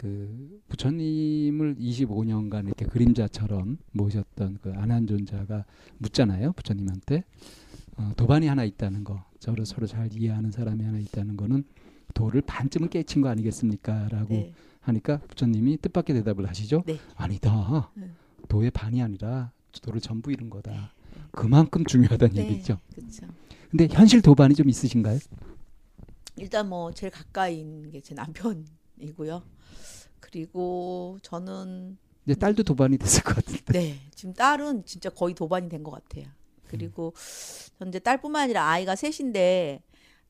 그 0.00 0.62
부처님을 0.68 1.76
25년간 1.76 2.64
이렇게 2.64 2.86
그림자처럼 2.86 3.76
모셨던 3.92 4.56
그 4.62 4.72
안한존자가 4.74 5.66
묻잖아요 5.98 6.52
부처님한테 6.52 7.24
어, 7.98 8.12
도반이 8.16 8.46
하나 8.46 8.64
있다는 8.64 9.04
거 9.04 9.22
저를 9.40 9.66
서로 9.66 9.86
잘 9.86 10.12
이해하는 10.12 10.50
사람이 10.52 10.84
하나 10.84 10.98
있다는 10.98 11.36
거는 11.36 11.64
도를 12.14 12.42
반쯤은 12.42 12.90
깨친 12.90 13.22
거 13.22 13.28
아니겠습니까?라고 13.28 14.34
네. 14.34 14.52
하니까 14.80 15.18
부처님이 15.28 15.78
뜻밖의 15.78 16.14
대답을 16.16 16.48
하시죠. 16.48 16.82
네. 16.86 16.98
아니다. 17.16 17.90
네. 17.94 18.10
도의 18.48 18.70
반이 18.70 19.02
아니라 19.02 19.52
도를 19.82 20.00
전부 20.00 20.30
이룬 20.32 20.50
거다. 20.50 20.92
그만큼 21.32 21.84
중요하다는 21.84 22.36
얘기죠. 22.36 22.78
그렇죠. 22.94 23.26
근데 23.70 23.86
현실 23.90 24.20
도반이 24.22 24.54
좀 24.54 24.68
있으신가요? 24.68 25.18
일단 26.36 26.68
뭐 26.68 26.92
제일 26.92 27.10
가까이 27.12 27.60
있는 27.60 27.90
게 27.90 28.00
제 28.00 28.14
남편이고요. 28.14 29.42
그리고 30.20 31.18
저는 31.22 31.96
이제 32.26 32.34
딸도 32.34 32.62
도반이 32.64 32.98
됐을 32.98 33.22
것 33.22 33.36
같은데. 33.36 33.72
네 33.72 34.00
지금 34.14 34.34
딸은 34.34 34.84
진짜 34.84 35.08
거의 35.10 35.34
도반이 35.34 35.68
된 35.68 35.82
것 35.82 35.90
같아요. 35.92 36.26
그리고 36.70 37.12
현재 37.78 37.98
딸뿐만 37.98 38.42
아니라 38.42 38.68
아이가 38.68 38.94
셋인데 38.94 39.82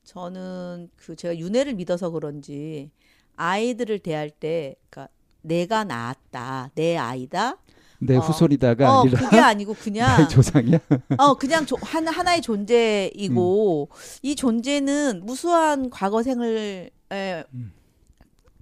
저는 0.03 0.89
그 0.95 1.15
제가 1.15 1.37
윤회를 1.37 1.75
믿어서 1.75 2.09
그런지 2.09 2.89
아이들을 3.35 3.99
대할 3.99 4.31
때 4.31 4.75
그러니까 4.89 5.13
내가 5.41 5.83
낳았다 5.83 6.71
내 6.73 6.97
아이다 6.97 7.57
내 7.99 8.15
어. 8.17 8.19
후손이다가 8.19 8.91
어 8.91 9.01
아니라 9.01 9.19
그게 9.19 9.39
아니고 9.39 9.75
그냥 9.79 10.27
조상이야. 10.27 10.79
어 11.19 11.35
그냥 11.35 11.67
조, 11.67 11.77
한 11.81 12.07
하나의 12.07 12.41
존재이고 12.41 13.89
이 14.23 14.35
존재는 14.35 15.21
무수한 15.23 15.91
과거 15.91 16.23
생을 16.23 16.89
에, 17.11 17.43
음. 17.53 17.73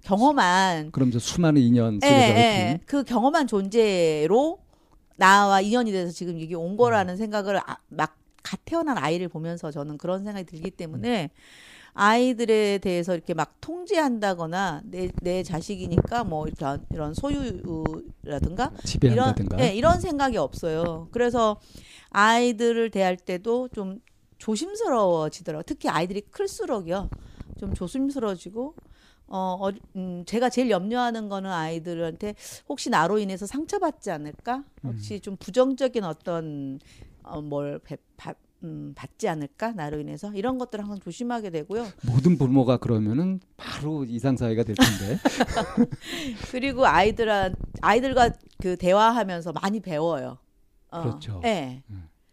경험한 0.04 0.90
그럼 0.92 1.10
저 1.10 1.18
수많은 1.18 1.60
인연 1.60 2.00
예, 2.02 2.06
속에서 2.06 2.38
예, 2.38 2.70
얽힌 2.74 2.86
그 2.86 3.04
경험한 3.04 3.46
존재로 3.46 4.59
나와 5.20 5.60
인연이 5.60 5.92
돼서 5.92 6.10
지금 6.10 6.38
이게 6.38 6.54
온 6.54 6.78
거라는 6.78 7.18
생각을 7.18 7.58
아, 7.58 7.76
막갓 7.88 8.60
태어난 8.64 8.96
아이를 8.96 9.28
보면서 9.28 9.70
저는 9.70 9.98
그런 9.98 10.24
생각이 10.24 10.46
들기 10.46 10.70
때문에 10.70 11.28
아이들에 11.92 12.78
대해서 12.78 13.14
이렇게 13.14 13.34
막 13.34 13.54
통제한다거나 13.60 14.80
내, 14.84 15.10
내 15.20 15.42
자식이니까 15.42 16.24
뭐 16.24 16.46
이런 16.48 16.86
이런 16.90 17.12
소유라든가 17.12 18.70
이런 18.72 18.76
지배한다든가. 18.82 19.60
예, 19.60 19.74
이런 19.74 20.00
생각이 20.00 20.38
없어요. 20.38 21.08
그래서 21.10 21.60
아이들을 22.08 22.90
대할 22.90 23.18
때도 23.18 23.68
좀 23.74 24.00
조심스러워지더라고요. 24.38 25.64
특히 25.66 25.90
아이들이 25.90 26.22
클수록요. 26.22 27.10
좀 27.58 27.74
조심스러워지고 27.74 28.74
어, 29.30 29.56
어 29.60 29.70
음, 29.94 30.24
제가 30.26 30.50
제일 30.50 30.70
염려하는 30.70 31.28
거는 31.28 31.50
아이들한테 31.50 32.34
혹시 32.68 32.90
나로 32.90 33.18
인해서 33.18 33.46
상처받지 33.46 34.10
않을까? 34.10 34.64
혹시 34.84 35.20
좀 35.20 35.36
부정적인 35.36 36.04
어떤 36.04 36.80
어, 37.22 37.40
뭘 37.40 37.78
배, 37.78 37.96
받, 38.16 38.36
음, 38.64 38.92
받지 38.96 39.28
않을까? 39.28 39.70
나로 39.72 40.00
인해서 40.00 40.32
이런 40.34 40.58
것들을 40.58 40.82
항상 40.82 40.98
조심하게 40.98 41.50
되고요. 41.50 41.86
모든 42.02 42.36
부모가 42.36 42.78
그러면은 42.78 43.40
바로 43.56 44.04
이상 44.04 44.36
사회가 44.36 44.64
될 44.64 44.74
텐데. 44.74 45.18
그리고 46.50 46.86
아이들한 46.86 47.54
아이들과 47.82 48.30
그 48.60 48.76
대화하면서 48.76 49.52
많이 49.52 49.78
배워요. 49.78 50.38
어, 50.90 51.02
그렇죠. 51.02 51.40
예. 51.44 51.84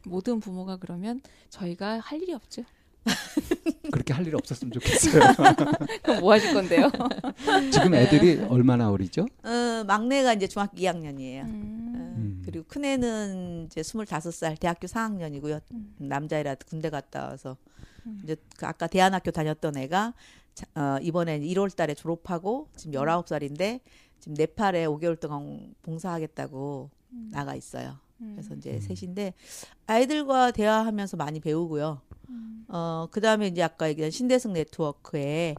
모든 0.06 0.40
부모가 0.40 0.78
그러면 0.78 1.22
저희가 1.50 2.00
할 2.00 2.22
일이 2.22 2.34
없죠. 2.34 2.64
그렇게 3.92 4.14
할 4.14 4.28
일 4.28 4.36
없었으면 4.36 4.72
좋겠어요. 4.74 5.22
그럼 6.04 6.20
뭐 6.22 6.34
하실 6.34 6.54
건데요? 6.54 6.92
지금 7.72 7.94
애들이 7.96 8.40
얼마나 8.50 8.90
어리죠? 8.92 9.26
어, 9.44 9.84
막내가 9.86 10.34
이제 10.34 10.48
중학교 10.48 10.76
2학년이에요. 10.78 11.44
음. 11.46 12.14
음. 12.18 12.42
그리고 12.46 12.66
큰애는 12.68 13.66
이제 13.68 13.82
25살 13.82 14.60
대학교 14.60 14.88
4학년이고요. 14.88 15.62
음. 15.72 15.96
남자애라 15.98 16.56
군대 16.68 16.90
갔다 16.90 17.28
와서 17.28 17.58
음. 18.06 18.20
이제 18.24 18.36
그 18.58 18.66
아까 18.66 18.88
대안학교 18.88 19.32
다녔던 19.32 19.78
애가 19.78 20.14
자- 20.54 20.66
어, 20.76 20.98
이번에 21.02 21.40
1월 21.40 21.74
달에 21.76 21.94
졸업하고 21.94 22.68
지금 22.76 22.94
19살인데 23.00 23.80
지금 24.20 24.34
네팔에 24.34 24.86
5개월 24.88 25.20
동안 25.20 25.74
봉사하겠다고 25.84 26.90
음. 27.14 27.30
나가 27.32 27.56
있어요. 27.56 27.98
그래서 28.20 28.56
이제 28.56 28.74
음. 28.76 28.80
셋인데 28.80 29.34
아이들과 29.86 30.52
대화하면서 30.52 31.18
많이 31.18 31.40
배우고요. 31.40 32.02
음. 32.30 32.66
어, 32.68 33.08
그다음에 33.12 33.48
이제 33.48 33.62
아까 33.64 33.90
얘기한 33.90 34.12
신대승 34.12 34.54
네트워크에 34.54 35.56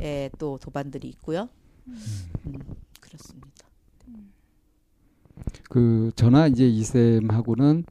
에, 0.00 0.30
또 0.38 0.58
도반들이 0.58 1.08
있고요. 1.08 1.48
음, 1.88 1.98
그렇습니다. 3.00 3.50
그 5.70 6.10
저나 6.16 6.46
이제 6.48 6.66
이쌤하고는 6.68 7.84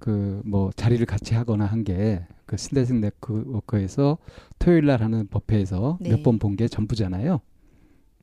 그 0.00 0.42
뭐 0.44 0.70
자리를 0.72 1.04
같이 1.06 1.34
하거나 1.34 1.66
한 1.66 1.84
게 1.84 2.24
그 2.46 2.56
신대생 2.56 3.00
네트워크에서 3.00 4.18
토요일 4.58 4.86
날 4.86 5.02
하는 5.02 5.28
법회에서 5.28 5.98
네. 6.00 6.10
몇번 6.10 6.38
본 6.40 6.56
게 6.56 6.66
전부잖아요. 6.66 7.40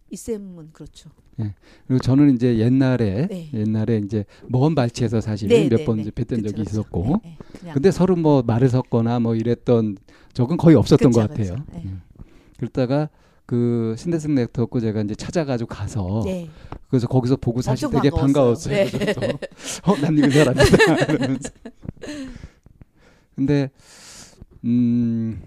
이쌤은 0.09 0.71
그렇죠. 0.73 1.09
그리고 1.87 1.99
저는 1.99 2.35
이제 2.35 2.57
옛날에 2.57 3.27
네. 3.27 3.49
옛날에 3.53 3.97
이제 4.03 4.25
먼 4.47 4.73
발치에서 4.75 5.21
사실 5.21 5.47
네, 5.49 5.69
몇 5.69 5.77
네, 5.77 5.85
번 5.85 5.97
네. 5.97 6.01
이제 6.03 6.11
뵀던 6.11 6.37
그쵸, 6.37 6.49
적이. 6.49 6.61
있었고 6.63 7.21
네, 7.23 7.37
네. 7.63 7.71
근데 7.73 7.91
서로 7.91 8.15
뭐 8.15 8.41
말을 8.41 8.69
섞거나 8.69 9.19
뭐 9.19 9.35
이랬던 9.35 9.97
적은 10.33 10.57
거의 10.57 10.75
없었던 10.75 11.11
그쵸, 11.11 11.19
것 11.21 11.27
같아요. 11.29 11.55
네. 11.73 11.81
음. 11.85 12.01
그러다가 12.57 13.09
그 13.45 13.95
신대승 13.97 14.35
네트워크 14.35 14.81
제가 14.81 15.01
이제 15.01 15.15
찾아가지고 15.15 15.67
가서 15.69 16.23
네. 16.25 16.49
그래서 16.89 17.07
거기서 17.07 17.37
보고 17.37 17.61
사실 17.61 17.89
되게 17.89 18.09
반가웠어요. 18.09 18.75
반가웠어요. 18.75 18.75
네. 18.75 18.89
그래서 18.91 19.21
어, 19.83 19.95
난 20.01 20.17
이거 20.17 20.29
사람이다. 20.29 21.13
이러면서. 21.13 21.49
근데 23.35 23.69
음 24.65 25.41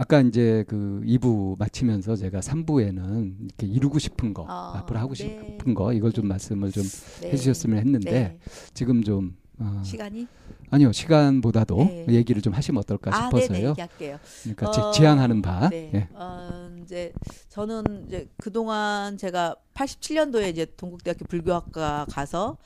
아까 0.00 0.20
이제 0.20 0.64
그 0.68 1.02
2부 1.04 1.58
마치면서 1.58 2.14
제가 2.14 2.38
3부에는 2.38 3.34
이렇게 3.40 3.66
이루고 3.66 3.98
싶은 3.98 4.32
거 4.32 4.44
아, 4.48 4.74
앞으로 4.78 5.00
하고 5.00 5.14
네. 5.14 5.56
싶은 5.58 5.74
거 5.74 5.92
이걸 5.92 6.12
좀 6.12 6.24
네. 6.26 6.28
말씀을 6.28 6.70
좀 6.70 6.84
네. 7.20 7.32
해주셨으면 7.32 7.78
했는데 7.78 8.10
네. 8.10 8.38
지금 8.74 9.02
좀 9.02 9.36
어, 9.58 9.82
시간이 9.84 10.28
아니요 10.70 10.92
시간보다도 10.92 11.76
네. 11.78 12.06
얘기를 12.10 12.40
좀 12.40 12.52
하시면 12.52 12.78
어떨까 12.78 13.10
아, 13.12 13.28
네네 13.28 13.42
싶어서요. 13.42 13.68
얘기할게요. 13.70 14.18
그러니까 14.44 14.68
어, 14.68 14.92
지- 14.92 14.98
지향하는 15.00 15.42
바. 15.42 15.68
네. 15.68 15.90
예. 15.94 16.08
어, 16.12 16.70
이제 16.80 17.12
저는 17.48 18.06
이제 18.06 18.28
그 18.36 18.52
동안 18.52 19.16
제가 19.16 19.56
87년도에 19.74 20.48
이제 20.50 20.64
동국대학교 20.76 21.24
불교학과 21.24 22.06
가서 22.08 22.56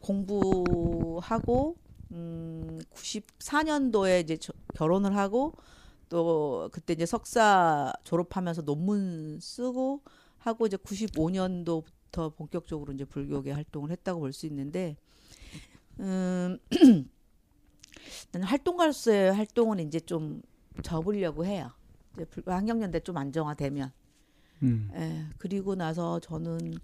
공부하고 0.00 1.76
음 2.12 2.78
94년도에 2.94 4.22
이제 4.24 4.38
저- 4.38 4.54
결혼을 4.74 5.14
하고 5.16 5.52
또 6.08 6.68
그때 6.72 6.92
이제 6.94 7.06
석사 7.06 7.92
졸업하면서 8.04 8.62
논문 8.62 9.38
쓰고 9.40 10.02
하고 10.38 10.66
이제 10.66 10.76
95년도부터 10.76 12.34
본격적으로 12.36 12.92
이제 12.92 13.04
불교계 13.04 13.52
활동을 13.52 13.90
했다고 13.90 14.20
볼 14.20 14.32
수 14.32 14.46
있는데 14.46 14.96
음 16.00 16.58
나는 18.32 18.46
활동가로서의 18.46 19.32
활동은 19.34 19.80
이제 19.80 20.00
좀 20.00 20.42
접으려고 20.82 21.44
해요. 21.44 21.70
이제 22.14 22.24
불- 22.24 22.44
환경연대 22.46 23.00
좀 23.00 23.16
안정화되면 23.16 23.92
음. 24.62 24.90
예, 24.94 25.26
그리고 25.38 25.74
나서 25.74 26.20
저는 26.20 26.74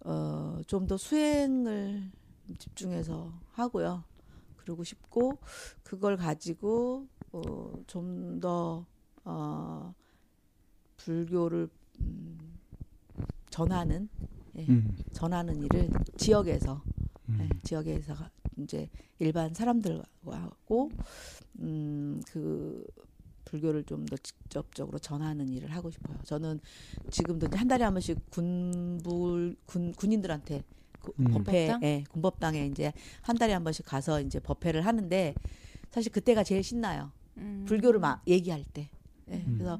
어, 0.00 0.60
좀 0.66 0.86
더 0.86 0.96
수행을 0.96 2.10
집중해서 2.58 3.32
하고요. 3.52 4.04
그러고 4.56 4.84
싶고 4.84 5.38
그걸 5.82 6.16
가지고 6.16 7.06
어, 7.32 7.72
좀더 7.86 8.86
어, 9.24 9.94
불교를 10.96 11.68
음, 12.00 12.38
전하는 13.50 14.08
예, 14.56 14.66
음. 14.68 14.96
전하는 15.12 15.62
일을 15.62 15.90
지역에서 16.16 16.82
음. 17.28 17.36
네, 17.38 17.48
지역에서 17.62 18.14
이제 18.58 18.88
일반 19.18 19.52
사람들하고 19.52 20.90
음, 21.60 22.20
그 22.28 22.84
불교를 23.44 23.84
좀 23.84 24.06
더 24.06 24.16
직접적으로 24.16 24.98
전하는 24.98 25.48
일을 25.48 25.70
하고 25.72 25.90
싶어요. 25.90 26.16
저는 26.24 26.60
지금도 27.10 27.46
이제 27.46 27.56
한 27.56 27.68
달에 27.68 27.84
한 27.84 27.92
번씩 27.94 28.30
군불 28.30 29.56
군 29.66 29.92
군인들한테 29.92 30.62
그 31.00 31.12
음. 31.20 31.24
법회, 31.24 31.66
군법당? 31.66 31.82
예, 31.82 32.04
군법당에 32.10 32.66
이제 32.66 32.92
한 33.22 33.36
달에 33.36 33.52
한 33.52 33.64
번씩 33.64 33.84
가서 33.86 34.20
이제 34.20 34.40
법회를 34.40 34.86
하는데 34.86 35.34
사실 35.90 36.10
그때가 36.12 36.44
제일 36.44 36.62
신나요. 36.62 37.12
음. 37.38 37.64
불교를 37.66 38.00
막 38.00 38.22
얘기할 38.26 38.64
때. 38.64 38.90
예, 39.30 39.34
음. 39.34 39.54
그래서 39.58 39.78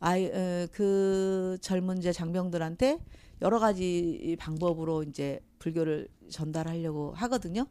아이 0.00 0.24
에, 0.24 0.66
그 0.72 1.58
젊은 1.60 1.98
이제 1.98 2.12
장병들한테 2.12 2.98
여러 3.42 3.58
가지 3.58 4.36
방법으로 4.38 5.02
이제 5.02 5.40
불교를 5.58 6.08
전달하려고 6.30 7.12
하거든요. 7.14 7.66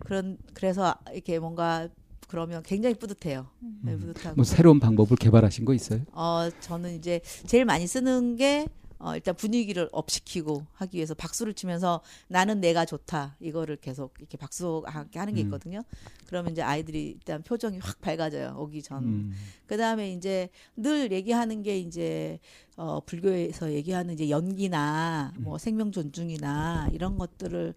그런 0.00 0.38
그래서 0.54 0.94
이렇게 1.12 1.38
뭔가 1.38 1.88
그러면 2.28 2.62
굉장히 2.64 2.94
뿌듯해요. 2.96 3.46
네, 3.82 3.94
음. 3.94 4.00
뿌듯하고. 4.00 4.36
뭐 4.36 4.44
새로운 4.44 4.80
방법을 4.80 5.16
개발하신 5.16 5.64
거 5.64 5.72
있어요? 5.74 6.00
어 6.12 6.48
저는 6.60 6.96
이제 6.96 7.20
제일 7.46 7.64
많이 7.64 7.86
쓰는 7.86 8.36
게 8.36 8.66
어, 8.98 9.14
일단 9.14 9.34
분위기를 9.36 9.88
업시키고 9.92 10.64
하기 10.74 10.96
위해서 10.96 11.14
박수를 11.14 11.52
치면서 11.54 12.00
나는 12.28 12.60
내가 12.60 12.84
좋다 12.84 13.36
이거를 13.40 13.76
계속 13.76 14.14
이렇게 14.18 14.36
박수하게 14.38 15.18
하는 15.18 15.34
게 15.34 15.42
음. 15.42 15.46
있거든요. 15.46 15.82
그러면 16.26 16.52
이제 16.52 16.62
아이들이 16.62 17.08
일단 17.10 17.42
표정이 17.42 17.78
확 17.78 18.00
밝아져요. 18.00 18.56
오기 18.58 18.82
전. 18.82 19.04
음. 19.04 19.34
그 19.66 19.76
다음에 19.76 20.12
이제 20.12 20.48
늘 20.76 21.12
얘기하는 21.12 21.62
게 21.62 21.78
이제 21.78 22.38
어 22.76 23.00
불교에서 23.00 23.72
얘기하는 23.72 24.14
이제 24.14 24.30
연기나 24.30 25.32
뭐 25.38 25.58
생명 25.58 25.92
존중이나 25.92 26.88
이런 26.92 27.18
것들을 27.18 27.74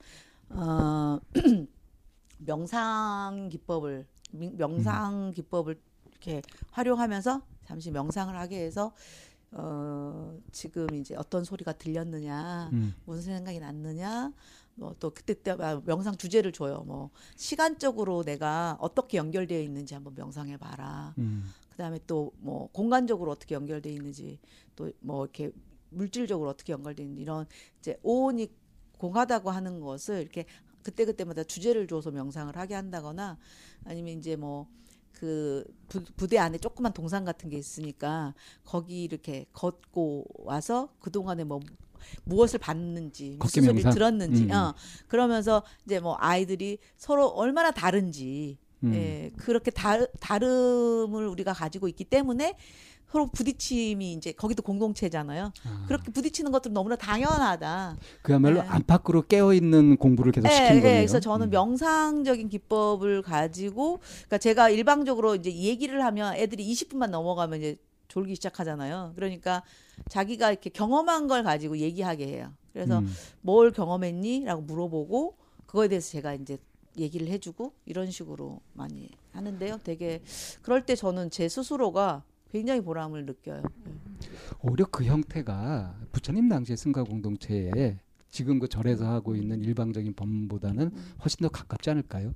어 0.49 1.19
명상 2.37 3.49
기법을 3.51 4.05
미- 4.31 4.51
명상 4.51 5.31
기법을 5.35 5.79
이렇게 6.11 6.41
활용하면서 6.71 7.41
잠시 7.65 7.91
명상을 7.91 8.35
하게 8.35 8.61
해서 8.63 8.93
어 9.51 10.37
지금 10.51 10.93
이제 10.95 11.15
어떤 11.15 11.43
소리가 11.43 11.73
들렸느냐 11.73 12.69
음. 12.71 12.93
무슨 13.05 13.35
생각이 13.35 13.59
났느냐 13.59 14.31
뭐 14.75 14.95
또 14.99 15.09
그때 15.09 15.33
때 15.33 15.55
명상 15.85 16.17
주제를 16.17 16.51
줘요 16.51 16.83
뭐 16.85 17.09
시간적으로 17.35 18.23
내가 18.23 18.77
어떻게 18.79 19.17
연결되어 19.17 19.59
있는지 19.61 19.93
한번 19.95 20.13
명상해 20.15 20.57
봐라 20.57 21.13
음. 21.17 21.45
그다음에 21.71 21.99
또 22.07 22.31
뭐 22.39 22.69
공간적으로 22.71 23.31
어떻게 23.31 23.55
연결돼 23.55 23.91
있는지 23.91 24.39
또 24.75 24.91
뭐 25.01 25.25
이렇게 25.25 25.51
물질적으로 25.89 26.49
어떻게 26.49 26.73
연결돼 26.73 27.03
있는지 27.03 27.21
이런 27.23 27.45
이제 27.79 27.99
오온이 28.03 28.49
공하다고 28.99 29.49
하는 29.49 29.79
것을 29.79 30.21
이렇게 30.21 30.45
그때 30.83 31.05
그때마다 31.05 31.43
주제를 31.43 31.87
줘서 31.87 32.11
명상을 32.11 32.55
하게 32.55 32.75
한다거나 32.75 33.37
아니면 33.85 34.17
이제 34.17 34.35
뭐 34.35 34.67
그 35.19 35.65
부, 35.89 36.01
부대 36.15 36.37
안에 36.37 36.57
조그만 36.59 36.93
동산 36.93 37.25
같은 37.25 37.49
게 37.49 37.57
있으니까 37.57 38.33
거기 38.63 39.03
이렇게 39.03 39.45
걷고 39.51 40.25
와서 40.45 40.93
그 41.01 41.11
동안에 41.11 41.43
뭐 41.43 41.59
무엇을 42.23 42.59
봤는지 42.59 43.35
무슨 43.37 43.63
소리를 43.63 43.73
명상? 43.73 43.93
들었는지 43.93 44.43
음. 44.43 44.51
어 44.51 44.73
그러면서 45.09 45.63
이제 45.85 45.99
뭐 45.99 46.15
아이들이 46.19 46.77
서로 46.95 47.27
얼마나 47.27 47.71
다른지 47.71 48.57
음. 48.85 48.93
예 48.93 49.31
그렇게 49.35 49.71
다, 49.71 50.05
다름을 50.21 51.27
우리가 51.27 51.51
가지고 51.51 51.89
있기 51.89 52.05
때문에 52.05 52.55
서로 53.09 53.27
부딪힘이 53.27 54.13
이제 54.13 54.31
거기도 54.31 54.61
공동체잖아요. 54.61 55.51
아, 55.65 55.85
그렇게 55.87 56.11
부딪히는 56.11 56.51
것들은 56.51 56.73
너무나 56.73 56.95
당연하다. 56.95 57.97
그야말로 58.21 58.61
네. 58.61 58.67
안팎으로 58.67 59.23
깨어 59.23 59.53
있는 59.53 59.97
공부를 59.97 60.31
계속 60.31 60.47
예, 60.47 60.51
시키는 60.51 60.75
예, 60.75 60.81
거네요. 60.81 60.97
그래서 60.99 61.19
저는 61.19 61.47
음. 61.47 61.49
명상적인 61.49 62.49
기법을 62.49 63.23
가지고, 63.23 63.97
그러니까 63.97 64.37
제가 64.37 64.69
일방적으로 64.69 65.35
이제 65.35 65.51
얘기를 65.51 66.03
하면 66.05 66.35
애들이 66.35 66.71
20분만 66.71 67.09
넘어가면 67.09 67.59
이제 67.59 67.77
졸기 68.09 68.35
시작하잖아요. 68.35 69.13
그러니까 69.15 69.63
자기가 70.07 70.51
이렇게 70.51 70.69
경험한 70.69 71.27
걸 71.27 71.43
가지고 71.43 71.79
얘기하게 71.79 72.27
해요. 72.27 72.53
그래서 72.73 72.99
음. 72.99 73.11
뭘 73.41 73.71
경험했니?라고 73.71 74.61
물어보고 74.61 75.35
그거에 75.65 75.87
대해서 75.87 76.11
제가 76.11 76.35
이제 76.35 76.59
얘기를 76.97 77.27
해주고 77.27 77.73
이런 77.85 78.11
식으로 78.11 78.61
많이 78.73 79.09
하는데요. 79.31 79.79
되게 79.83 80.21
그럴 80.61 80.85
때 80.85 80.95
저는 80.95 81.31
제 81.31 81.47
스스로가 81.49 82.23
굉장히 82.51 82.81
보람을 82.81 83.25
느껴요. 83.25 83.63
오히려 84.61 84.85
그 84.85 85.03
형태가 85.03 85.95
부처님 86.11 86.49
당시의 86.49 86.77
승가 86.77 87.03
공동체에 87.03 87.99
지금 88.29 88.59
그 88.59 88.67
절에서 88.67 89.07
하고 89.07 89.35
있는 89.35 89.61
일방적인 89.61 90.13
법문보다는 90.13 90.83
음. 90.93 91.13
훨씬 91.21 91.39
더 91.39 91.49
가깝지 91.49 91.89
않을까요? 91.89 92.33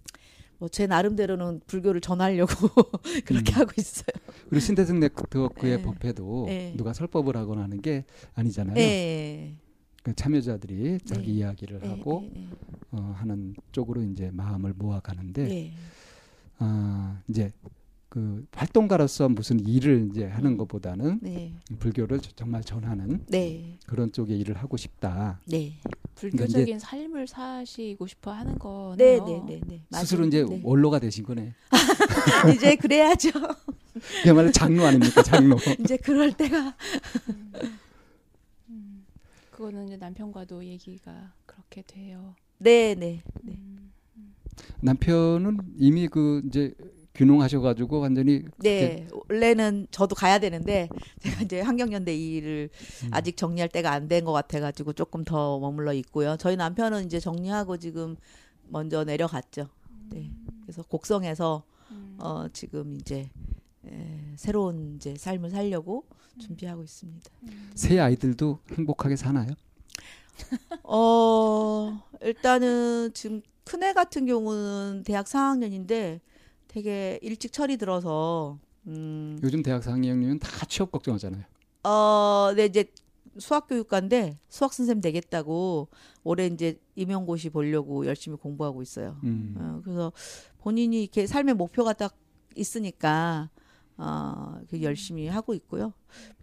뭐 0.59 0.69
제 0.69 0.87
나름대로는 0.87 1.61
불교를 1.67 1.99
전하려고 2.01 2.53
그렇게 3.25 3.53
음. 3.53 3.59
하고 3.59 3.71
있어요. 3.77 4.05
그리고 4.49 4.59
신대승 4.59 4.99
네트워크의 4.99 5.73
예. 5.73 5.81
법회도 5.81 6.45
예. 6.49 6.73
누가 6.75 6.93
설법을 6.93 7.35
하거나 7.35 7.63
하는 7.63 7.81
게 7.81 8.05
아니잖아요. 8.35 8.77
예. 8.77 9.55
그 10.03 10.13
참여자들이 10.13 10.99
자기 11.05 11.27
네. 11.27 11.33
이야기를 11.33 11.81
예, 11.83 11.87
하고 11.87 12.29
예, 12.35 12.47
어, 12.91 13.13
하는 13.17 13.55
쪽으로 13.71 14.03
이제 14.03 14.31
마음을 14.31 14.73
모아가는데 14.75 15.49
예. 15.49 15.55
예. 15.67 15.73
아, 16.59 17.21
이제 17.27 17.51
그 18.13 18.45
활동가로서 18.51 19.27
무슨 19.27 19.59
일을 19.59 20.09
이제 20.11 20.25
하는 20.27 20.51
음. 20.51 20.57
것보다는 20.57 21.17
네. 21.23 21.51
불교를 21.79 22.19
저- 22.19 22.29
정말 22.35 22.63
전하는 22.63 23.25
네. 23.27 23.79
그런 23.87 24.11
쪽의 24.11 24.37
일을 24.37 24.55
하고 24.55 24.77
싶다. 24.77 25.39
네. 25.47 25.73
불교적인 26.13 26.77
삶을 26.77 27.25
사시고 27.25 28.05
싶어 28.05 28.31
하는 28.31 28.59
거네요. 28.59 28.97
네, 28.97 29.19
네, 29.19 29.41
네, 29.47 29.61
네. 29.65 29.99
스스로 29.99 30.27
이제 30.27 30.45
네. 30.47 30.61
원로가 30.63 30.99
되신 30.99 31.23
거네. 31.25 31.55
이제 32.55 32.75
그래야죠. 32.75 33.31
그야말로 34.21 34.51
장로 34.51 34.85
아닙니까, 34.85 35.23
장로. 35.23 35.57
이제 35.83 35.97
그럴 35.97 36.31
때가 36.33 36.75
음, 38.69 39.05
그거는 39.49 39.87
이제 39.87 39.97
남편과도 39.97 40.63
얘기가 40.63 41.33
그렇게 41.47 41.81
돼요. 41.81 42.35
네, 42.59 42.93
네. 42.93 43.23
네. 43.41 43.57
음, 43.57 43.91
남편은 44.81 45.57
이미 45.79 46.07
그 46.07 46.43
이제 46.45 46.75
균홍하셔가지고 47.15 47.99
완전히 47.99 48.43
네. 48.59 49.07
원래는 49.29 49.87
저도 49.91 50.15
가야 50.15 50.39
되는데 50.39 50.89
제가 51.21 51.41
이제 51.43 51.61
환경연대 51.61 52.15
일을 52.15 52.69
음. 53.03 53.09
아직 53.11 53.37
정리할 53.37 53.69
때가 53.69 53.91
안 53.91 54.07
된 54.07 54.25
것 54.25 54.31
같아 54.31 54.59
가지고 54.59 54.93
조금 54.93 55.23
더 55.23 55.59
머물러 55.59 55.93
있고요. 55.93 56.35
저희 56.37 56.55
남편은 56.55 57.05
이제 57.05 57.19
정리하고 57.19 57.77
지금 57.77 58.15
먼저 58.67 59.03
내려갔죠. 59.03 59.69
네. 60.09 60.31
그래서 60.63 60.81
곡성에서 60.83 61.63
음. 61.91 62.17
어 62.19 62.47
지금 62.51 62.97
이제 62.99 63.29
에, 63.85 64.33
새로운 64.35 64.95
이제 64.95 65.15
삶을 65.15 65.49
살려고 65.51 66.05
준비하고 66.39 66.83
있습니다. 66.83 67.29
새 67.75 67.99
아이들도 67.99 68.59
행복하게 68.77 69.15
사나요? 69.15 69.51
어, 70.83 72.01
일단은 72.21 73.11
지금 73.13 73.41
큰애 73.65 73.93
같은 73.93 74.25
경우는 74.25 75.03
대학 75.05 75.25
4학년인데 75.27 76.19
되게 76.73 77.19
일찍 77.21 77.53
철이 77.53 77.77
들어서 77.77 78.57
음, 78.87 79.39
요즘 79.43 79.61
대학 79.61 79.83
4학년이면 79.83 80.39
다 80.41 80.65
취업 80.65 80.91
걱정하잖아요. 80.91 81.43
어, 81.83 82.51
네 82.55 82.65
이제 82.65 82.85
수학 83.37 83.67
교육과인데 83.67 84.39
수학 84.49 84.73
선생님 84.73 85.01
되겠다고 85.01 85.89
올해 86.23 86.47
이제 86.47 86.79
임용고시 86.95 87.51
보려고 87.51 88.07
열심히 88.07 88.37
공부하고 88.37 88.81
있어요. 88.81 89.17
음. 89.23 89.55
어, 89.57 89.81
그래서 89.83 90.11
본인이 90.61 91.03
이렇게 91.03 91.27
삶의 91.27 91.53
목표가 91.53 91.93
딱 91.93 92.15
있으니까 92.55 93.51
어, 93.97 94.59
그 94.67 94.81
열심히 94.81 95.27
하고 95.27 95.53
있고요. 95.53 95.93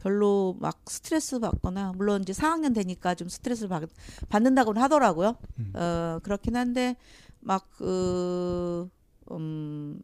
별로 0.01 0.57
막 0.61 0.81
스트레스 0.89 1.41
받거나 1.41 1.95
물론 1.97 2.23
이제 2.23 2.33
4학년 2.33 2.73
되니까 2.73 3.17
좀 3.17 3.29
스트레스를 3.29 3.69
받, 3.69 3.83
받는다고는 4.29 4.81
하더라고요. 4.81 5.37
음. 5.59 5.73
어, 5.75 6.21
그렇긴 6.23 6.55
한데 6.55 6.97
막 7.41 7.69
그 7.77 8.89
음, 9.37 10.01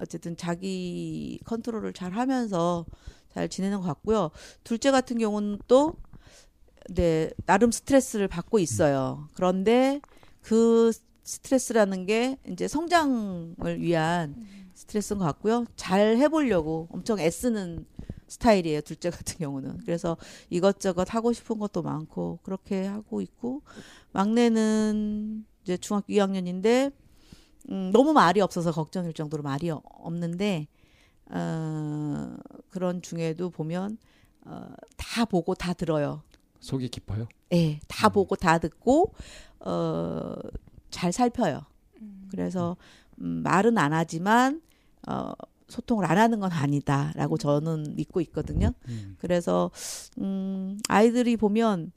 어쨌든 0.00 0.36
자기 0.36 1.40
컨트롤을 1.44 1.92
잘 1.92 2.12
하면서 2.12 2.84
잘 3.32 3.48
지내는 3.48 3.80
것 3.80 3.86
같고요. 3.86 4.30
둘째 4.64 4.90
같은 4.90 5.18
경우는 5.18 5.58
또 5.68 5.96
네, 6.90 7.30
나름 7.46 7.70
스트레스를 7.70 8.28
받고 8.28 8.58
있어요. 8.58 9.28
그런데 9.34 10.00
그 10.40 10.92
스트레스라는 11.24 12.06
게 12.06 12.38
이제 12.48 12.68
성장을 12.68 13.80
위한 13.80 14.36
스트레스인 14.74 15.18
것 15.18 15.24
같고요. 15.24 15.64
잘 15.74 16.16
해보려고 16.16 16.88
엄청 16.92 17.18
애쓰는 17.18 17.84
스타일이에요. 18.28 18.80
둘째 18.82 19.10
같은 19.10 19.38
경우는. 19.38 19.78
그래서 19.78 20.16
이것저것 20.50 21.12
하고 21.14 21.32
싶은 21.32 21.58
것도 21.58 21.82
많고 21.82 22.40
그렇게 22.42 22.86
하고 22.86 23.20
있고 23.20 23.62
막내는 24.12 25.44
이제 25.62 25.76
중학교 25.76 26.12
2학년인데 26.12 26.92
음, 27.70 27.90
너무 27.92 28.12
말이 28.12 28.40
없어서 28.40 28.70
걱정일 28.72 29.12
정도로 29.12 29.42
말이 29.42 29.70
어- 29.70 29.82
없는데 29.84 30.68
어, 31.30 32.36
그런 32.70 33.02
중에도 33.02 33.50
보면 33.50 33.98
어, 34.44 34.68
다 34.96 35.24
보고 35.24 35.54
다 35.54 35.72
들어요. 35.72 36.22
속이 36.60 36.88
깊어요. 36.88 37.26
예, 37.52 37.80
다 37.88 38.08
음. 38.08 38.12
보고 38.12 38.36
다 38.36 38.58
듣고 38.58 39.12
어, 39.60 40.34
잘 40.90 41.12
살펴요. 41.12 41.62
음. 42.00 42.28
그래서 42.30 42.76
음, 43.20 43.42
말은 43.42 43.76
안 43.78 43.92
하지만 43.92 44.62
어, 45.08 45.32
소통을 45.68 46.04
안 46.04 46.16
하는 46.18 46.38
건 46.38 46.52
아니다라고 46.52 47.38
저는 47.38 47.96
믿고 47.96 48.20
있거든요. 48.22 48.70
음. 48.88 49.16
그래서 49.18 49.70
음, 50.18 50.78
아이들이 50.88 51.36
보면 51.36 51.90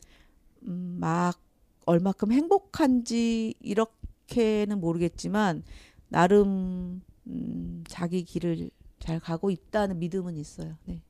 음, 0.63 0.97
막 0.99 1.39
얼마큼 1.86 2.32
행복한지 2.32 3.53
이렇게 3.60 3.98
는 4.35 4.79
모르겠지만 4.79 5.63
나름 6.07 7.01
음, 7.27 7.83
자기 7.87 8.23
길을 8.23 8.69
잘 8.99 9.19
가고 9.19 9.49
있다는 9.49 9.99
믿음은 9.99 10.35
있어요. 10.37 10.75
네. 10.85 11.01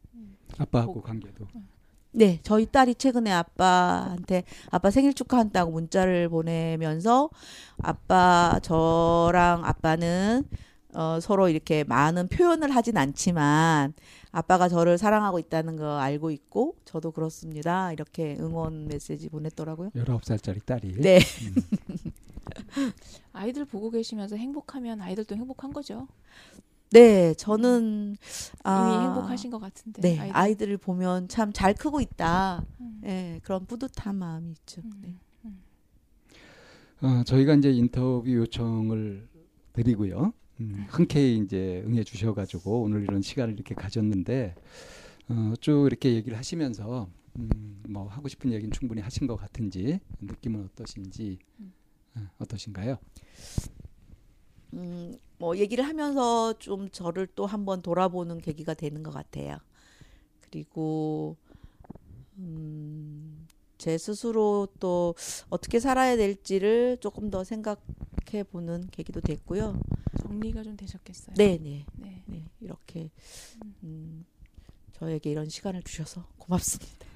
아빠하고 0.57 1.01
관계도. 1.01 1.47
네, 2.11 2.39
저희 2.41 2.65
딸이 2.65 2.95
최근에 2.95 3.31
아빠한테 3.31 4.43
아빠 4.71 4.89
생일 4.89 5.13
축하한다고 5.13 5.71
문자를 5.71 6.27
보내면서 6.29 7.29
아빠 7.77 8.59
저랑 8.63 9.63
아빠는 9.63 10.43
어, 10.95 11.19
서로 11.21 11.49
이렇게 11.49 11.83
많은 11.83 12.29
표현을 12.29 12.75
하진 12.75 12.97
않지만 12.97 13.93
아빠가 14.31 14.67
저를 14.67 14.97
사랑하고 14.97 15.37
있다는 15.37 15.75
거 15.75 15.99
알고 15.99 16.31
있고 16.31 16.75
저도 16.83 17.11
그렇습니다. 17.11 17.91
이렇게 17.93 18.37
응원 18.39 18.87
메시지 18.87 19.29
보냈더라고요. 19.29 19.91
19살짜리 19.91 20.65
딸이. 20.65 21.01
네. 21.01 21.19
아이들 23.33 23.65
보고 23.65 23.89
계시면서 23.89 24.35
행복하면 24.35 25.01
아이들도 25.01 25.35
행복한 25.35 25.71
거죠. 25.73 26.07
네, 26.91 27.33
저는 27.35 28.11
이미 28.11 28.17
아, 28.63 29.03
행복하신 29.13 29.51
것 29.51 29.59
같은데. 29.59 30.01
네, 30.01 30.19
아이들. 30.19 30.35
아이들을 30.35 30.77
보면 30.77 31.27
참 31.27 31.53
잘 31.53 31.73
크고 31.75 32.01
있다. 32.01 32.65
음. 32.79 32.99
네, 33.01 33.39
그런 33.43 33.65
뿌듯한 33.65 34.15
마음이 34.15 34.51
있죠. 34.51 34.81
네. 35.01 35.13
어, 37.01 37.23
저희가 37.23 37.53
이제 37.55 37.71
인터뷰 37.71 38.29
요청을 38.29 39.27
드리고요. 39.73 40.33
음, 40.59 40.85
흔쾌히 40.89 41.37
이제 41.37 41.81
응해 41.87 42.03
주셔가지고 42.03 42.81
오늘 42.81 43.03
이런 43.03 43.21
시간을 43.21 43.53
이렇게 43.53 43.73
가졌는데 43.73 44.55
어, 45.29 45.53
쭉 45.61 45.85
이렇게 45.87 46.13
얘기를 46.15 46.37
하시면서 46.37 47.07
음, 47.37 47.81
뭐 47.87 48.07
하고 48.09 48.27
싶은 48.27 48.51
얘기는 48.51 48.69
충분히 48.71 49.01
하신 49.01 49.27
것 49.27 49.37
같은지 49.37 49.99
느낌은 50.19 50.65
어떠신지 50.73 51.37
어, 51.59 51.63
어떠신가요? 52.39 52.97
음, 54.73 55.17
뭐 55.37 55.57
얘기를 55.57 55.85
하면서 55.85 56.53
좀 56.59 56.89
저를 56.89 57.27
또 57.35 57.45
한번 57.45 57.81
돌아보는 57.81 58.39
계기가 58.39 58.73
되는 58.73 59.03
것 59.03 59.11
같아요. 59.11 59.57
그리고 60.41 61.37
음, 62.37 63.47
제 63.77 63.97
스스로 63.97 64.67
또 64.79 65.15
어떻게 65.49 65.79
살아야 65.79 66.17
될지를 66.17 66.97
조금 66.99 67.29
더 67.29 67.43
생각해 67.43 68.43
보는 68.51 68.87
계기도 68.91 69.21
됐고요. 69.21 69.79
정리가 70.21 70.63
좀 70.63 70.75
되셨겠어요. 70.75 71.35
네, 71.37 71.57
네, 71.57 71.85
네. 71.95 72.23
네. 72.25 72.45
이렇게 72.59 73.09
음, 73.83 74.25
저에게 74.93 75.31
이런 75.31 75.49
시간을 75.49 75.83
주셔서 75.83 76.25
고맙습니다. 76.37 77.07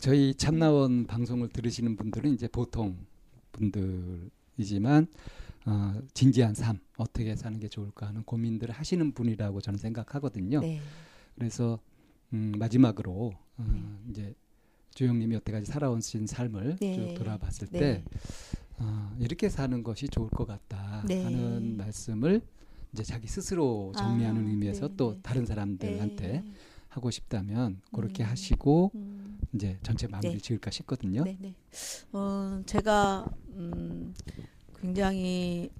저희 0.00 0.34
참나원 0.34 1.06
방송을 1.06 1.50
들으시는 1.50 1.96
분들은 1.96 2.32
이제 2.32 2.48
보통 2.48 2.96
분들이지만 3.52 5.06
어, 5.66 5.94
진지한 6.12 6.54
삶 6.54 6.80
어떻게 6.96 7.36
사는 7.36 7.58
게 7.60 7.68
좋을까 7.68 8.08
하는 8.08 8.24
고민들을 8.24 8.74
하시는 8.74 9.12
분이라고 9.12 9.60
저는 9.60 9.78
생각하거든요. 9.78 10.60
네, 10.60 10.80
그래서 11.36 11.78
음, 12.32 12.52
마지막으로 12.58 13.32
어, 13.58 13.64
네. 13.72 14.10
이제 14.10 14.34
주영님이 14.94 15.36
여태까지 15.36 15.66
살아오신 15.66 16.26
삶을 16.26 16.76
네. 16.80 16.94
쭉 16.94 17.14
돌아봤을 17.14 17.68
네. 17.68 17.78
때 17.78 18.04
어, 18.78 19.14
이렇게 19.18 19.48
사는 19.48 19.82
것이 19.82 20.08
좋을 20.08 20.28
것 20.30 20.46
같다 20.46 21.04
네. 21.06 21.22
하는 21.22 21.76
말씀을 21.76 22.42
이제 22.92 23.02
자기 23.02 23.26
스스로 23.26 23.92
정리하는 23.96 24.44
아, 24.44 24.48
의미에서 24.48 24.88
네, 24.88 24.94
또 24.96 25.14
네. 25.14 25.20
다른 25.22 25.46
사람들한테 25.46 26.26
네. 26.26 26.44
하고 26.92 27.10
싶다면 27.10 27.80
그렇게 27.90 28.22
음. 28.22 28.28
하시고 28.28 28.90
음, 28.94 29.40
이제 29.54 29.78
전체 29.82 30.06
마무리 30.06 30.32
네. 30.32 30.38
지을까 30.38 30.70
싶거든요. 30.70 31.24
네, 31.24 31.38
네. 31.40 31.54
어, 32.12 32.62
제가 32.66 33.26
음, 33.54 34.14
굉장히 34.78 35.70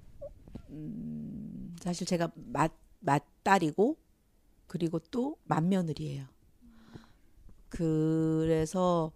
음, 0.69 1.75
사실 1.79 2.07
제가 2.07 2.31
맏 2.51 2.71
맏딸이고 3.01 3.95
그리고 4.65 4.97
또 5.11 5.37
맏며느리예요. 5.43 6.25
그래서 7.69 9.11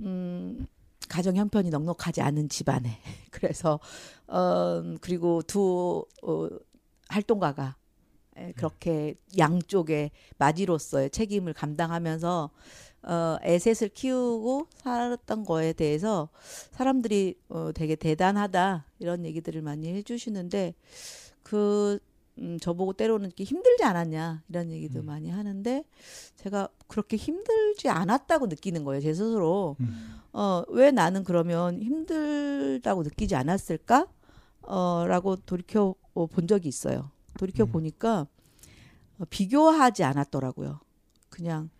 음, 0.00 0.66
가정 1.10 1.36
형편이 1.36 1.68
넉넉하지 1.68 2.22
않은 2.22 2.48
집안에 2.48 2.98
그래서 3.30 3.80
어, 4.28 4.82
그리고 5.02 5.42
두 5.42 6.06
어, 6.22 6.48
활동가가 7.08 7.76
에, 7.76 7.83
그렇게 8.56 9.14
양쪽에 9.38 10.10
맞이로서의 10.38 11.10
책임을 11.10 11.52
감당하면서 11.52 12.50
어, 13.06 13.36
애셋을 13.42 13.90
키우고 13.90 14.68
살았던 14.76 15.44
거에 15.44 15.72
대해서 15.74 16.30
사람들이 16.72 17.38
어, 17.48 17.70
되게 17.74 17.96
대단하다 17.96 18.86
이런 18.98 19.24
얘기들을 19.24 19.60
많이 19.62 19.92
해주시는데 19.92 20.74
그 21.42 21.98
음, 22.38 22.58
저보고 22.58 22.94
때로는 22.94 23.26
이렇게 23.26 23.44
힘들지 23.44 23.84
않았냐 23.84 24.42
이런 24.48 24.70
얘기도 24.72 25.00
음. 25.00 25.06
많이 25.06 25.30
하는데 25.30 25.84
제가 26.36 26.68
그렇게 26.88 27.16
힘들지 27.16 27.88
않았다고 27.88 28.46
느끼는 28.46 28.84
거예요 28.84 29.00
제 29.00 29.12
스스로 29.12 29.76
음. 29.80 30.20
어, 30.32 30.64
왜 30.68 30.90
나는 30.90 31.22
그러면 31.22 31.80
힘들다고 31.80 33.04
느끼지 33.04 33.36
않았을까? 33.36 34.08
어, 34.62 35.04
라고 35.06 35.36
돌이켜 35.36 35.94
어, 36.14 36.26
본 36.26 36.48
적이 36.48 36.68
있어요. 36.68 37.10
돌이켜 37.38 37.64
음. 37.64 37.72
보니까 37.72 38.26
어, 39.18 39.24
비교하지 39.28 40.04
않았더라고요. 40.04 40.80
그냥 41.30 41.70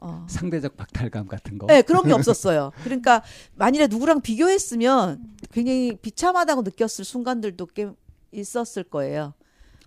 어. 0.00 0.26
상대적 0.28 0.76
박탈감 0.76 1.28
같은 1.28 1.58
거. 1.58 1.66
네, 1.66 1.82
그런 1.82 2.04
게 2.04 2.12
없었어요. 2.12 2.72
그러니까 2.82 3.22
만일에 3.54 3.86
누구랑 3.86 4.20
비교했으면 4.20 5.36
굉장히 5.52 5.96
비참하다고 5.96 6.62
느꼈을 6.62 7.04
순간들도 7.04 7.66
꽤 7.66 7.90
있었을 8.32 8.84
거예요. 8.84 9.34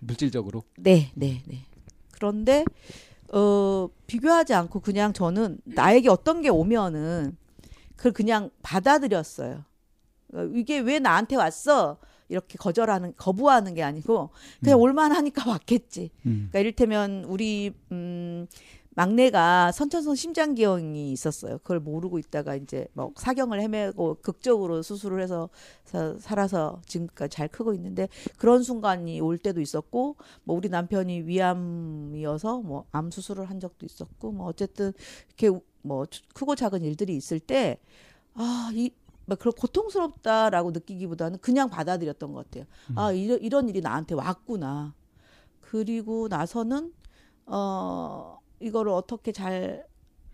물질적으로. 0.00 0.62
네, 0.78 1.10
네, 1.14 1.42
네. 1.46 1.66
그런데 2.12 2.64
어 3.32 3.88
비교하지 4.06 4.54
않고 4.54 4.80
그냥 4.80 5.12
저는 5.12 5.58
나에게 5.64 6.08
어떤 6.08 6.40
게 6.40 6.48
오면은 6.48 7.36
그걸 7.96 8.12
그냥 8.12 8.50
받아들였어요. 8.62 9.64
어, 10.34 10.42
이게 10.54 10.78
왜 10.78 10.98
나한테 10.98 11.36
왔어? 11.36 11.98
이렇게 12.28 12.58
거절하는 12.58 13.14
거부하는 13.16 13.74
게 13.74 13.82
아니고 13.82 14.30
그냥 14.62 14.78
음. 14.78 14.82
올만하니까 14.82 15.48
왔겠지. 15.50 16.10
음. 16.26 16.48
그러니까 16.50 16.58
이를테면 16.60 17.24
우리 17.24 17.72
음 17.92 18.46
막내가 18.98 19.72
선천성 19.72 20.14
심장기형이 20.14 21.12
있었어요. 21.12 21.58
그걸 21.58 21.80
모르고 21.80 22.18
있다가 22.18 22.56
이제 22.56 22.88
뭐 22.94 23.12
사경을 23.14 23.60
헤매고 23.60 24.16
극적으로 24.22 24.80
수술을 24.80 25.20
해서 25.20 25.50
사- 25.84 26.16
살아서 26.18 26.80
지금까지 26.86 27.36
잘 27.36 27.46
크고 27.48 27.74
있는데 27.74 28.08
그런 28.38 28.62
순간이 28.62 29.20
올 29.20 29.36
때도 29.36 29.60
있었고 29.60 30.16
뭐 30.44 30.56
우리 30.56 30.70
남편이 30.70 31.22
위암이어서 31.22 32.60
뭐 32.62 32.86
암 32.92 33.10
수술을 33.10 33.50
한 33.50 33.60
적도 33.60 33.84
있었고 33.84 34.32
뭐 34.32 34.46
어쨌든 34.46 34.92
이렇게 35.28 35.60
뭐 35.82 36.06
크고 36.34 36.54
작은 36.56 36.82
일들이 36.82 37.14
있을 37.16 37.38
때 37.38 37.78
아, 38.34 38.70
이, 38.74 38.90
막 39.26 39.38
그런 39.38 39.52
고통스럽다라고 39.52 40.70
느끼기보다는 40.70 41.38
그냥 41.40 41.68
받아들였던 41.68 42.32
것 42.32 42.44
같아요. 42.44 42.64
아, 42.94 43.12
이런, 43.12 43.40
이런 43.40 43.68
일이 43.68 43.80
나한테 43.80 44.14
왔구나. 44.14 44.94
그리고 45.60 46.28
나서는, 46.28 46.92
어, 47.46 48.38
이거를 48.60 48.92
어떻게 48.92 49.32
잘 49.32 49.84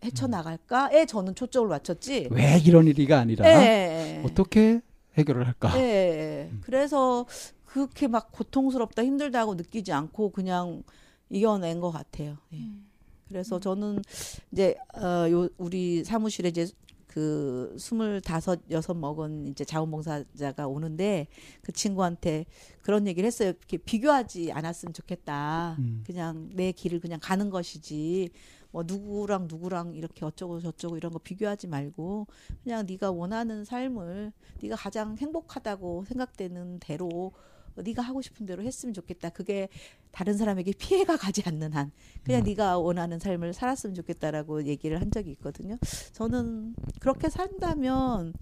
헤쳐 0.05 0.26
나갈까에 0.26 1.07
저는 1.07 1.35
초점을 1.35 1.68
맞췄지. 1.68 2.28
왜 2.31 2.59
이런 2.59 2.87
일이가 2.87 3.18
아니라 3.18 3.46
예. 3.48 4.22
어떻게 4.24 4.81
해결을 5.16 5.46
할까? 5.46 5.72
예. 5.78 6.48
음. 6.50 6.61
그래서 6.64 7.26
그렇게 7.64 8.09
막 8.09 8.31
고통스럽다, 8.33 9.05
힘들다고 9.05 9.55
느끼지 9.55 9.92
않고 9.92 10.31
그냥 10.31 10.83
이겨낸 11.31 11.81
것 11.81 11.90
같아요. 11.90 12.37
예. 12.52 12.57
음. 12.59 12.88
그래서 13.28 13.59
저는 13.59 14.02
이제 14.50 14.76
어, 14.94 15.31
요 15.31 15.48
우리 15.57 16.05
사무실에 16.05 16.50
이제 16.50 16.66
그 17.12 17.77
스물다섯 17.79 18.61
여섯 18.70 18.94
먹은 18.94 19.46
이제 19.48 19.66
자원봉사자가 19.66 20.66
오는데 20.66 21.27
그 21.61 21.70
친구한테 21.70 22.46
그런 22.81 23.07
얘기를 23.07 23.27
했어요. 23.27 23.51
이렇게 23.51 23.77
비교하지 23.77 24.51
않았으면 24.51 24.94
좋겠다. 24.94 25.77
음. 25.79 26.03
그냥 26.07 26.48
내 26.55 26.72
길을 26.72 27.01
그냥 27.01 27.20
가는 27.22 27.51
것이지. 27.51 28.31
뭐 28.70 28.85
누구랑 28.87 29.46
누구랑 29.46 29.94
이렇게 29.94 30.25
어쩌고 30.25 30.61
저쩌고 30.61 30.96
이런 30.96 31.12
거 31.12 31.18
비교하지 31.18 31.66
말고 31.66 32.29
그냥 32.64 32.87
네가 32.87 33.11
원하는 33.11 33.66
삶을 33.66 34.33
네가 34.62 34.77
가장 34.77 35.14
행복하다고 35.18 36.07
생각되는 36.07 36.79
대로 36.79 37.33
네가 37.76 38.02
하고 38.02 38.22
싶은 38.22 38.46
대로 38.46 38.62
했으면 38.62 38.94
좋겠다. 38.94 39.30
그게 39.30 39.68
다른 40.11 40.37
사람에게 40.37 40.72
피해가 40.78 41.16
가지 41.16 41.42
않는 41.46 41.72
한 41.72 41.90
그냥 42.22 42.42
음. 42.42 42.44
네가 42.44 42.78
원하는 42.78 43.18
삶을 43.18 43.54
살았으면 43.54 43.94
좋겠다라고 43.94 44.66
얘기를 44.66 45.00
한 45.00 45.11
적이 45.11 45.30
있거든요. 45.32 45.78
저는 46.12 46.74
그렇게 47.00 47.28
산다면 47.28 48.35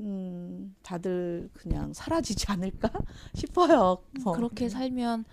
음, 0.00 0.74
다들 0.82 1.48
그냥 1.52 1.92
사라지지 1.92 2.46
않을까 2.48 2.90
싶어요. 3.34 3.98
어. 4.24 4.32
그렇게 4.32 4.68
살면 4.68 5.24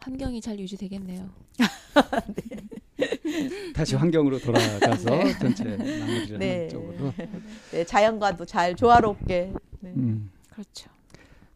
환경이 0.00 0.40
잘 0.40 0.58
유지되겠네요. 0.58 1.30
다시 3.74 3.94
환경으로 3.94 4.38
돌아가서 4.38 5.10
네. 5.24 5.38
전체 5.38 5.64
마무리를 5.64 6.38
네. 6.38 6.56
하는 6.56 6.68
쪽으로. 6.68 7.12
네, 7.72 7.84
자연과도 7.84 8.46
잘 8.46 8.74
조화롭게. 8.74 9.52
네. 9.80 9.90
음. 9.90 10.30
그렇죠. 10.50 10.90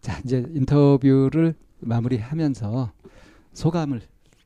자 0.00 0.18
이제 0.24 0.44
인터뷰를 0.54 1.54
마무리하면서 1.80 2.92
소감을 3.52 4.00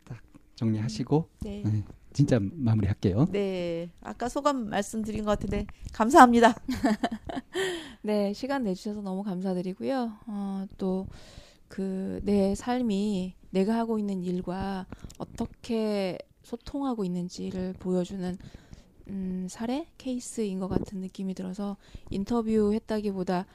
딱 0.04 0.18
정리하시고 0.56 1.28
네. 1.40 1.62
네, 1.64 1.84
진짜 2.12 2.38
마무리할게요. 2.40 3.26
네. 3.30 3.90
아까 4.00 4.28
소감 4.28 4.68
말씀드린 4.68 5.24
것 5.24 5.30
같은데 5.32 5.66
감사합니다. 5.92 6.54
네, 8.02 8.32
시간 8.32 8.64
내주셔서 8.64 9.00
너무 9.00 9.22
감사드리고요. 9.22 10.12
어, 10.26 10.66
또, 10.76 11.06
그, 11.68 12.20
내 12.22 12.54
삶이 12.54 13.34
내가 13.50 13.76
하고 13.76 13.98
있는 13.98 14.22
일과 14.22 14.86
어떻게 15.18 16.18
소통하고 16.42 17.04
있는지를 17.04 17.74
보여주는, 17.78 18.36
음, 19.08 19.46
사례? 19.48 19.86
케이스인 19.96 20.60
것 20.60 20.68
같은 20.68 21.00
느낌이 21.00 21.34
들어서 21.34 21.76
인터뷰 22.10 22.72
했다기보다, 22.74 23.46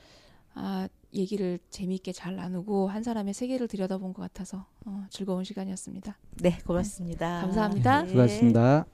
아, 0.62 0.90
얘기를 1.14 1.58
재미있게 1.70 2.12
잘 2.12 2.36
나누고 2.36 2.88
한 2.88 3.02
사람의 3.02 3.34
세계를 3.34 3.68
들여다본 3.68 4.14
것 4.14 4.22
같아서 4.22 4.66
어, 4.86 5.06
즐거운 5.10 5.44
시간이었습니다. 5.44 6.18
네, 6.42 6.60
고맙습니다. 6.66 7.42
감사합니다. 7.42 8.04
네. 8.04 8.10
수고하셨습니다. 8.10 8.86